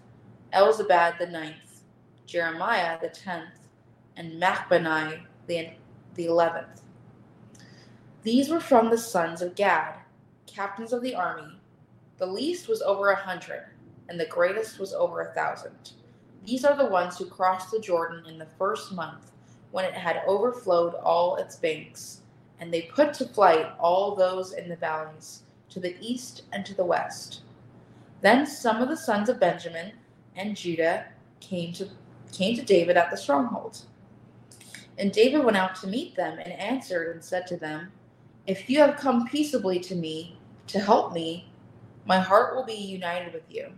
Elzabad 0.54 1.18
the 1.18 1.28
ninth, 1.28 1.82
Jeremiah 2.26 2.98
the 3.02 3.10
tenth, 3.10 3.68
and 4.16 4.42
Machbanai 4.42 5.22
the, 5.48 5.72
the 6.16 6.26
eleventh. 6.28 6.82
These 8.24 8.50
were 8.50 8.60
from 8.60 8.90
the 8.90 8.98
sons 8.98 9.42
of 9.42 9.56
Gad, 9.56 9.96
captains 10.46 10.94
of 10.94 11.02
the 11.02 11.16
army. 11.16 11.60
The 12.18 12.26
least 12.28 12.68
was 12.68 12.84
over 12.84 13.10
a 13.10 13.16
hundred, 13.16 13.66
and 14.10 14.20
the 14.20 14.28
greatest 14.28 14.78
was 14.78 14.94
over 14.94 15.22
a 15.22 15.34
thousand. 15.34 15.94
These 16.46 16.64
are 16.64 16.76
the 16.76 16.86
ones 16.86 17.18
who 17.18 17.26
crossed 17.26 17.72
the 17.72 17.80
Jordan 17.80 18.24
in 18.28 18.38
the 18.38 18.46
first 18.60 18.92
month, 18.92 19.32
when 19.72 19.86
it 19.86 19.96
had 19.96 20.22
overflowed 20.28 20.94
all 20.96 21.38
its 21.38 21.56
banks, 21.56 22.22
and 22.60 22.72
they 22.72 22.84
put 22.84 23.14
to 23.16 23.26
flight 23.26 23.72
all 23.80 24.16
those 24.16 24.54
in 24.54 24.70
the 24.70 24.76
valleys, 24.76 25.42
to 25.70 25.80
the 25.80 25.96
east 26.00 26.44
and 26.52 26.64
to 26.66 26.76
the 26.76 26.86
west. 26.86 27.42
Then 28.22 28.46
some 28.46 28.84
of 28.84 28.90
the 28.90 28.98
sons 28.98 29.30
of 29.30 29.40
Benjamin 29.40 29.94
and 30.36 30.56
Judah 30.56 31.06
came 31.40 31.74
to 31.74 31.90
came 32.32 32.56
to 32.56 32.62
David 32.62 32.98
at 32.98 33.10
the 33.10 33.18
stronghold. 33.18 33.82
And 34.98 35.12
David 35.12 35.44
went 35.44 35.58
out 35.58 35.76
to 35.78 35.88
meet 35.88 36.16
them 36.16 36.40
and 36.40 36.54
answered 36.54 37.14
and 37.14 37.24
said 37.24 37.46
to 37.48 37.58
them, 37.58 37.92
If 38.48 38.70
you 38.70 38.80
have 38.80 38.98
come 38.98 39.28
peaceably 39.28 39.80
to 39.82 39.96
me 39.96 40.38
to 40.68 40.80
help 40.80 41.14
me, 41.14 41.52
my 42.06 42.20
heart 42.20 42.56
will 42.56 42.66
be 42.66 42.74
united 42.74 43.34
with 43.34 43.44
you. 43.50 43.72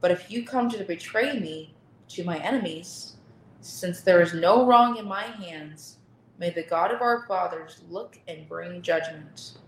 But 0.00 0.10
if 0.10 0.30
you 0.30 0.46
come 0.46 0.70
to 0.70 0.84
betray 0.84 1.38
me 1.38 1.74
to 2.08 2.24
my 2.24 2.38
enemies, 2.38 3.16
since 3.60 4.00
there 4.00 4.22
is 4.22 4.32
no 4.32 4.64
wrong 4.64 4.96
in 4.96 5.06
my 5.06 5.24
hands, 5.24 5.98
may 6.38 6.50
the 6.50 6.62
God 6.62 6.90
of 6.90 7.02
our 7.02 7.26
fathers 7.26 7.82
look 7.90 8.18
and 8.28 8.48
bring 8.48 8.80
judgment. 8.80 9.58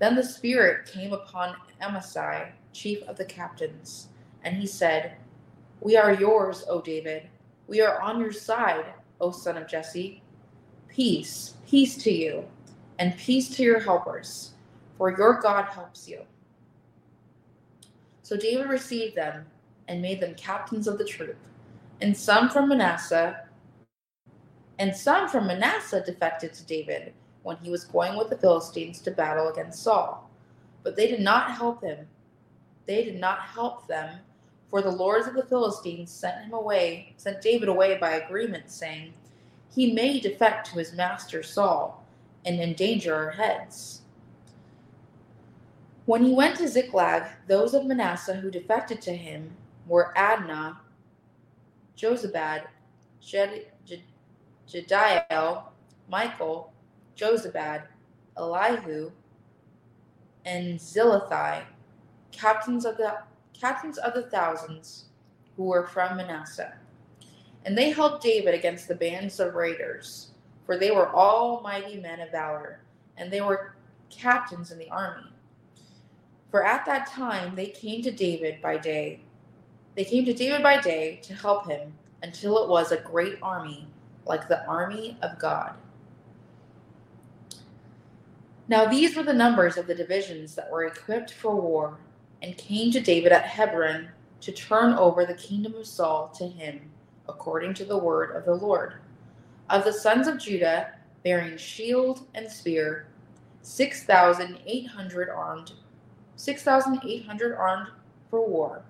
Then 0.00 0.16
the 0.16 0.24
Spirit 0.24 0.86
came 0.86 1.12
upon 1.12 1.54
Amasai, 1.80 2.52
chief 2.72 3.02
of 3.02 3.16
the 3.16 3.24
captains, 3.24 4.08
and 4.42 4.56
he 4.56 4.66
said, 4.66 5.16
We 5.80 5.96
are 5.96 6.12
yours, 6.12 6.64
O 6.68 6.80
David. 6.80 7.28
We 7.68 7.80
are 7.82 8.00
on 8.00 8.20
your 8.20 8.32
side, 8.32 8.86
O 9.20 9.30
son 9.30 9.56
of 9.56 9.68
Jesse. 9.68 10.22
Peace, 10.88 11.54
peace 11.68 11.96
to 12.02 12.10
you, 12.10 12.48
and 12.98 13.16
peace 13.16 13.48
to 13.56 13.62
your 13.62 13.80
helpers, 13.80 14.52
for 14.96 15.16
your 15.16 15.40
God 15.40 15.66
helps 15.66 16.08
you. 16.08 16.22
So 18.22 18.36
David 18.36 18.68
received 18.68 19.14
them 19.16 19.46
and 19.86 20.02
made 20.02 20.20
them 20.20 20.34
captains 20.34 20.86
of 20.86 20.98
the 20.98 21.04
troop. 21.04 21.36
And 22.00 22.16
some 22.16 22.50
from 22.50 22.68
Manasseh, 22.68 23.44
and 24.78 24.94
some 24.94 25.28
from 25.28 25.46
Manasseh 25.46 26.04
defected 26.04 26.52
to 26.54 26.64
David 26.64 27.12
when 27.42 27.56
he 27.56 27.70
was 27.70 27.84
going 27.84 28.16
with 28.16 28.30
the 28.30 28.36
Philistines 28.36 29.00
to 29.00 29.10
battle 29.10 29.48
against 29.48 29.82
Saul. 29.82 30.30
But 30.82 30.96
they 30.96 31.08
did 31.08 31.20
not 31.20 31.52
help 31.52 31.82
him. 31.82 32.06
They 32.86 33.04
did 33.04 33.20
not 33.20 33.40
help 33.40 33.86
them, 33.86 34.18
for 34.70 34.82
the 34.82 34.90
lords 34.90 35.26
of 35.26 35.34
the 35.34 35.44
Philistines 35.46 36.10
sent 36.10 36.44
him 36.44 36.52
away, 36.52 37.14
sent 37.16 37.42
David 37.42 37.68
away 37.68 37.96
by 37.98 38.12
agreement, 38.12 38.70
saying, 38.70 39.12
He 39.74 39.92
may 39.92 40.20
defect 40.20 40.68
to 40.68 40.78
his 40.78 40.92
master 40.92 41.42
Saul 41.42 42.04
and 42.44 42.60
endanger 42.60 43.14
our 43.14 43.30
heads. 43.30 44.02
When 46.06 46.24
he 46.24 46.32
went 46.32 46.56
to 46.56 46.68
Ziklag, 46.68 47.24
those 47.46 47.74
of 47.74 47.84
Manasseh 47.84 48.36
who 48.36 48.50
defected 48.50 49.02
to 49.02 49.14
him 49.14 49.56
were 49.86 50.12
Adnah, 50.16 50.78
Josabad, 51.98 52.64
Jed, 53.20 53.66
Jed, 53.84 54.02
Jediel, 54.66 55.64
Michael, 56.08 56.72
Josabad, 57.16 57.82
Elihu, 58.36 59.10
and 60.44 60.78
Zillethai, 60.78 61.64
captains 62.32 62.86
of 62.86 62.96
the 62.96 63.18
captains 63.52 63.98
of 63.98 64.14
the 64.14 64.22
thousands 64.22 65.06
who 65.56 65.64
were 65.64 65.86
from 65.86 66.16
Manasseh. 66.16 66.74
And 67.64 67.76
they 67.76 67.90
helped 67.90 68.22
David 68.22 68.54
against 68.54 68.88
the 68.88 68.94
bands 68.94 69.40
of 69.40 69.54
raiders, 69.54 70.27
for 70.68 70.76
they 70.76 70.92
were 70.92 71.08
all 71.08 71.62
mighty 71.62 71.96
men 71.96 72.20
of 72.20 72.30
valor, 72.30 72.82
and 73.16 73.32
they 73.32 73.40
were 73.40 73.74
captains 74.08 74.70
in 74.70 74.78
the 74.78 74.90
army. 74.90 75.32
For 76.52 76.64
at 76.64 76.86
that 76.86 77.08
time 77.08 77.56
they 77.56 77.66
came 77.66 78.02
to 78.02 78.12
David 78.12 78.62
by 78.62 78.76
day 78.76 79.22
they 79.98 80.04
came 80.04 80.24
to 80.26 80.32
David 80.32 80.62
by 80.62 80.80
day 80.80 81.18
to 81.24 81.34
help 81.34 81.66
him 81.68 81.92
until 82.22 82.62
it 82.62 82.68
was 82.68 82.92
a 82.92 82.98
great 82.98 83.36
army, 83.42 83.88
like 84.26 84.46
the 84.46 84.64
army 84.64 85.18
of 85.22 85.40
God. 85.40 85.74
Now 88.68 88.84
these 88.84 89.16
were 89.16 89.24
the 89.24 89.32
numbers 89.32 89.76
of 89.76 89.88
the 89.88 89.96
divisions 89.96 90.54
that 90.54 90.70
were 90.70 90.84
equipped 90.84 91.32
for 91.32 91.56
war 91.56 91.98
and 92.42 92.56
came 92.56 92.92
to 92.92 93.00
David 93.00 93.32
at 93.32 93.46
Hebron 93.46 94.10
to 94.42 94.52
turn 94.52 94.92
over 94.92 95.26
the 95.26 95.34
kingdom 95.34 95.74
of 95.74 95.84
Saul 95.84 96.28
to 96.36 96.46
him, 96.46 96.92
according 97.28 97.74
to 97.74 97.84
the 97.84 97.98
word 97.98 98.36
of 98.36 98.44
the 98.44 98.54
Lord. 98.54 99.00
Of 99.70 99.84
the 99.84 99.92
sons 99.92 100.26
of 100.26 100.38
Judah, 100.38 100.92
bearing 101.24 101.56
shield 101.56 102.26
and 102.34 102.50
spear, 102.50 103.06
6,800 103.62 105.28
armed, 105.28 105.72
6,800 106.36 107.54
armed 107.54 107.88
for 108.30 108.46
war 108.46 108.82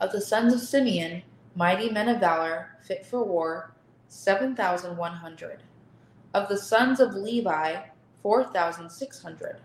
of 0.00 0.12
the 0.12 0.20
sons 0.20 0.52
of 0.54 0.60
Simeon, 0.60 1.22
mighty 1.54 1.90
men 1.90 2.08
of 2.08 2.20
valor, 2.20 2.76
fit 2.82 3.04
for 3.04 3.24
war, 3.24 3.74
7,100. 4.08 5.62
Of 6.34 6.48
the 6.48 6.56
sons 6.56 7.00
of 7.00 7.14
Levi, 7.14 7.82
4,600. 8.22 9.60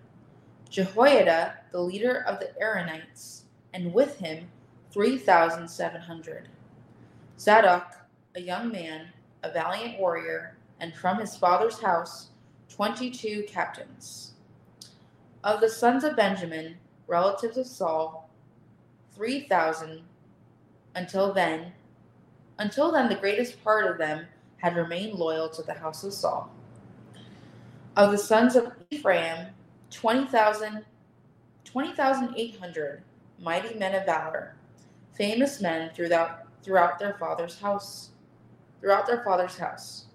Jehoiada, 0.70 1.54
the 1.72 1.82
leader 1.82 2.24
of 2.28 2.40
the 2.40 2.50
Aaronites, 2.60 3.44
and 3.74 3.94
with 3.94 4.18
him 4.18 4.48
3,700. 4.92 6.50
Zadok, 7.40 7.96
a 8.36 8.42
young 8.42 8.72
man, 8.72 9.08
a 9.44 9.52
valiant 9.52 10.00
warrior, 10.00 10.58
and 10.80 10.94
from 10.96 11.20
his 11.20 11.36
father's 11.36 11.80
house 11.80 12.30
22 12.70 13.46
captains. 13.48 14.34
Of 15.44 15.62
the 15.62 15.70
sons 15.70 16.04
of 16.04 16.16
Benjamin, 16.16 16.78
relatives 17.08 17.58
of 17.58 17.68
Saul, 17.68 18.30
3,000 19.14 20.02
until 20.96 21.34
then, 21.34 21.74
until 22.58 22.92
then, 22.92 23.10
the 23.10 23.16
greatest 23.16 23.64
part 23.64 23.86
of 23.86 23.98
them 23.98 24.26
had 24.58 24.76
remained 24.76 25.14
loyal 25.20 25.50
to 25.50 25.62
the 25.62 25.74
house 25.74 26.04
of 26.04 26.14
Saul. 26.14 26.50
Of 27.96 28.12
the 28.12 28.18
sons 28.18 28.56
of 28.56 28.72
Ephraim, 28.90 29.48
20,800 29.92 30.86
20, 31.66 31.94
mighty 33.40 33.78
men 33.78 33.94
of 33.96 34.06
valor, 34.06 34.56
famous 35.14 35.62
men 35.62 35.92
throughout 35.94 36.48
throughout 36.64 36.98
their 36.98 37.16
father's 37.20 37.60
house, 37.60 38.13
throughout 38.84 39.08
their 39.08 39.24
father's 39.24 39.58
house. 39.58 40.08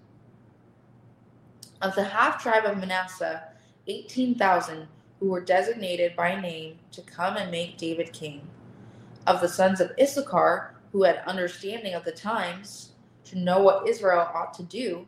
Of 1.81 1.95
the 1.95 2.03
half 2.03 2.41
tribe 2.41 2.65
of 2.65 2.77
Manasseh, 2.77 3.41
eighteen 3.87 4.35
thousand 4.35 4.87
who 5.19 5.29
were 5.29 5.41
designated 5.41 6.15
by 6.15 6.39
name 6.39 6.77
to 6.91 7.01
come 7.01 7.35
and 7.35 7.49
make 7.49 7.77
David 7.77 8.13
king. 8.13 8.47
Of 9.25 9.41
the 9.41 9.49
sons 9.49 9.81
of 9.81 9.91
Issachar, 9.99 10.75
who 10.91 11.03
had 11.03 11.23
understanding 11.25 11.95
of 11.95 12.05
the 12.05 12.11
times, 12.11 12.91
to 13.25 13.39
know 13.39 13.59
what 13.59 13.87
Israel 13.87 14.29
ought 14.33 14.53
to 14.53 14.63
do, 14.63 15.07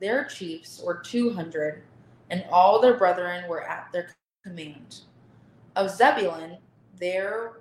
their 0.00 0.24
chiefs 0.24 0.82
were 0.84 0.96
two 0.98 1.30
hundred, 1.30 1.82
and 2.30 2.44
all 2.50 2.80
their 2.80 2.96
brethren 2.96 3.48
were 3.48 3.62
at 3.62 3.90
their 3.92 4.08
command. 4.44 5.02
Of 5.76 5.90
Zebulun, 5.90 6.58
there 6.98 7.60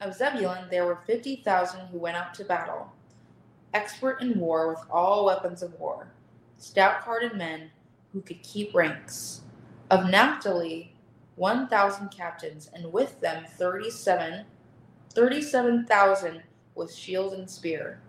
of 0.00 0.14
Zebulun 0.14 0.68
there 0.70 0.86
were 0.86 1.00
fifty 1.06 1.36
thousand 1.44 1.80
who 1.88 1.98
went 1.98 2.16
out 2.16 2.32
to 2.34 2.44
battle, 2.44 2.90
expert 3.74 4.20
in 4.20 4.38
war 4.38 4.68
with 4.68 4.80
all 4.90 5.24
weapons 5.24 5.62
of 5.62 5.78
war, 5.78 6.08
stout-hearted 6.58 7.36
men 7.36 7.70
who 8.12 8.20
could 8.20 8.42
keep 8.42 8.74
ranks. 8.74 9.42
Of 9.90 10.10
Naphtali, 10.10 10.94
one 11.36 11.68
thousand 11.68 12.10
captains, 12.10 12.70
and 12.74 12.92
with 12.92 13.20
them 13.20 13.44
thirty-seven, 13.58 14.44
thirty-seven 15.14 15.86
thousand 15.86 16.42
with 16.74 16.94
shield 16.94 17.34
and 17.34 17.48
spear. 17.48 18.00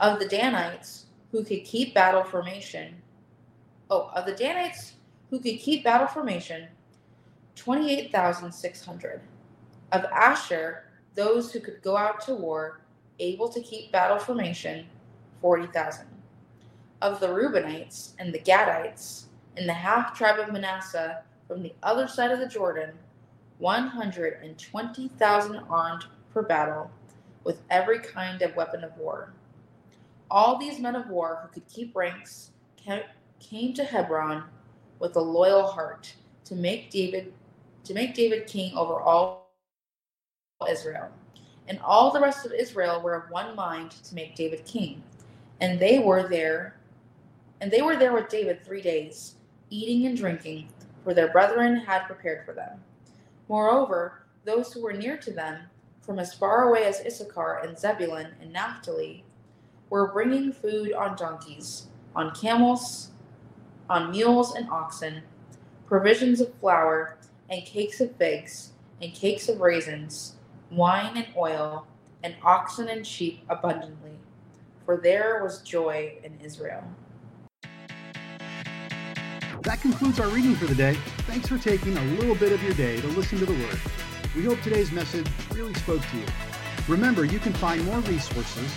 Of 0.00 0.18
the 0.18 0.28
Danites, 0.28 1.06
who 1.30 1.44
could 1.44 1.64
keep 1.64 1.94
battle 1.94 2.24
formation. 2.24 2.94
Oh, 3.90 4.10
of 4.14 4.26
the 4.26 4.34
Danites 4.34 4.94
who 5.30 5.40
could 5.40 5.58
keep 5.58 5.84
battle 5.84 6.06
formation, 6.06 6.68
28,600. 7.56 9.20
Of 9.92 10.04
Asher, 10.04 10.84
those 11.14 11.52
who 11.52 11.60
could 11.60 11.82
go 11.82 11.96
out 11.96 12.20
to 12.26 12.34
war, 12.34 12.80
able 13.18 13.48
to 13.48 13.60
keep 13.60 13.92
battle 13.92 14.18
formation, 14.18 14.86
40,000. 15.40 16.06
Of 17.02 17.20
the 17.20 17.28
Reubenites 17.28 18.12
and 18.18 18.32
the 18.32 18.38
Gadites, 18.38 19.24
and 19.56 19.68
the 19.68 19.74
half 19.74 20.16
tribe 20.16 20.38
of 20.40 20.52
Manasseh 20.52 21.22
from 21.46 21.62
the 21.62 21.74
other 21.82 22.08
side 22.08 22.30
of 22.30 22.40
the 22.40 22.48
Jordan, 22.48 22.92
120,000 23.58 25.56
armed 25.70 26.06
for 26.32 26.42
battle, 26.42 26.90
with 27.44 27.60
every 27.70 27.98
kind 27.98 28.42
of 28.42 28.56
weapon 28.56 28.82
of 28.82 28.96
war. 28.96 29.32
All 30.30 30.58
these 30.58 30.80
men 30.80 30.96
of 30.96 31.08
war 31.08 31.40
who 31.42 31.48
could 31.48 31.68
keep 31.68 31.94
ranks 31.94 32.50
came 33.38 33.74
to 33.74 33.84
Hebron 33.84 34.44
with 34.98 35.14
a 35.16 35.20
loyal 35.20 35.66
heart 35.66 36.14
to 36.46 36.54
make 36.56 36.90
David 36.90 37.32
to 37.84 37.92
make 37.92 38.14
David 38.14 38.46
king 38.46 38.74
over 38.74 38.98
all 39.00 39.52
Israel. 40.68 41.10
And 41.68 41.80
all 41.80 42.10
the 42.10 42.20
rest 42.20 42.44
of 42.44 42.52
Israel 42.52 43.00
were 43.00 43.14
of 43.14 43.30
one 43.30 43.56
mind 43.56 43.92
to 43.92 44.14
make 44.14 44.34
David 44.34 44.64
king. 44.66 45.02
And 45.60 45.78
they 45.78 45.98
were 45.98 46.28
there 46.28 46.76
and 47.60 47.70
they 47.70 47.82
were 47.82 47.96
there 47.96 48.12
with 48.12 48.28
David 48.28 48.64
3 48.64 48.82
days, 48.82 49.36
eating 49.70 50.06
and 50.06 50.16
drinking, 50.16 50.68
for 51.02 51.14
their 51.14 51.32
brethren 51.32 51.76
had 51.76 52.04
prepared 52.06 52.44
for 52.44 52.52
them. 52.52 52.82
Moreover, 53.48 54.26
those 54.44 54.72
who 54.72 54.82
were 54.82 54.92
near 54.92 55.16
to 55.18 55.30
them, 55.30 55.60
from 56.02 56.18
as 56.18 56.34
far 56.34 56.68
away 56.68 56.84
as 56.84 57.00
Issachar 57.00 57.60
and 57.64 57.78
Zebulun 57.78 58.34
and 58.42 58.52
Naphtali, 58.52 59.24
were 59.88 60.12
bringing 60.12 60.52
food 60.52 60.92
on 60.92 61.16
donkeys, 61.16 61.86
on 62.14 62.34
camels, 62.34 63.12
on 63.88 64.10
mules 64.10 64.54
and 64.54 64.68
oxen, 64.68 65.22
provisions 65.86 66.40
of 66.40 66.52
flour, 66.54 67.16
and 67.48 67.64
cakes 67.64 68.00
of 68.00 68.14
figs, 68.16 68.72
and 69.00 69.14
cakes 69.14 69.48
of 69.48 69.60
raisins, 69.60 70.33
wine 70.76 71.16
and 71.16 71.26
oil, 71.36 71.86
and 72.22 72.34
oxen 72.42 72.88
and 72.88 73.06
sheep 73.06 73.44
abundantly. 73.48 74.18
For 74.86 74.96
there 74.96 75.42
was 75.42 75.62
joy 75.62 76.18
in 76.22 76.38
Israel. 76.40 76.84
That 79.62 79.80
concludes 79.80 80.20
our 80.20 80.28
reading 80.28 80.54
for 80.56 80.66
the 80.66 80.74
day. 80.74 80.94
Thanks 81.26 81.48
for 81.48 81.56
taking 81.56 81.96
a 81.96 82.04
little 82.16 82.34
bit 82.34 82.52
of 82.52 82.62
your 82.62 82.74
day 82.74 83.00
to 83.00 83.06
listen 83.08 83.38
to 83.38 83.46
the 83.46 83.52
Word. 83.52 83.80
We 84.36 84.44
hope 84.44 84.60
today's 84.60 84.92
message 84.92 85.26
really 85.54 85.72
spoke 85.74 86.02
to 86.02 86.16
you. 86.18 86.26
Remember, 86.86 87.24
you 87.24 87.38
can 87.38 87.54
find 87.54 87.82
more 87.84 88.00
resources, 88.00 88.70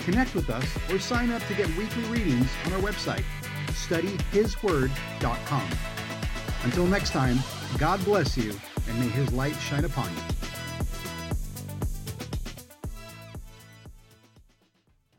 connect 0.00 0.34
with 0.34 0.50
us, 0.50 0.66
or 0.90 0.98
sign 0.98 1.30
up 1.30 1.42
to 1.46 1.54
get 1.54 1.66
weekly 1.76 2.02
readings 2.04 2.50
on 2.66 2.74
our 2.74 2.80
website, 2.80 3.24
studyhisword.com. 3.68 5.68
Until 6.64 6.86
next 6.86 7.10
time, 7.10 7.38
God 7.78 8.04
bless 8.04 8.36
you, 8.36 8.54
and 8.88 9.00
may 9.00 9.08
His 9.08 9.32
light 9.32 9.56
shine 9.56 9.86
upon 9.86 10.10
you. 10.10 10.43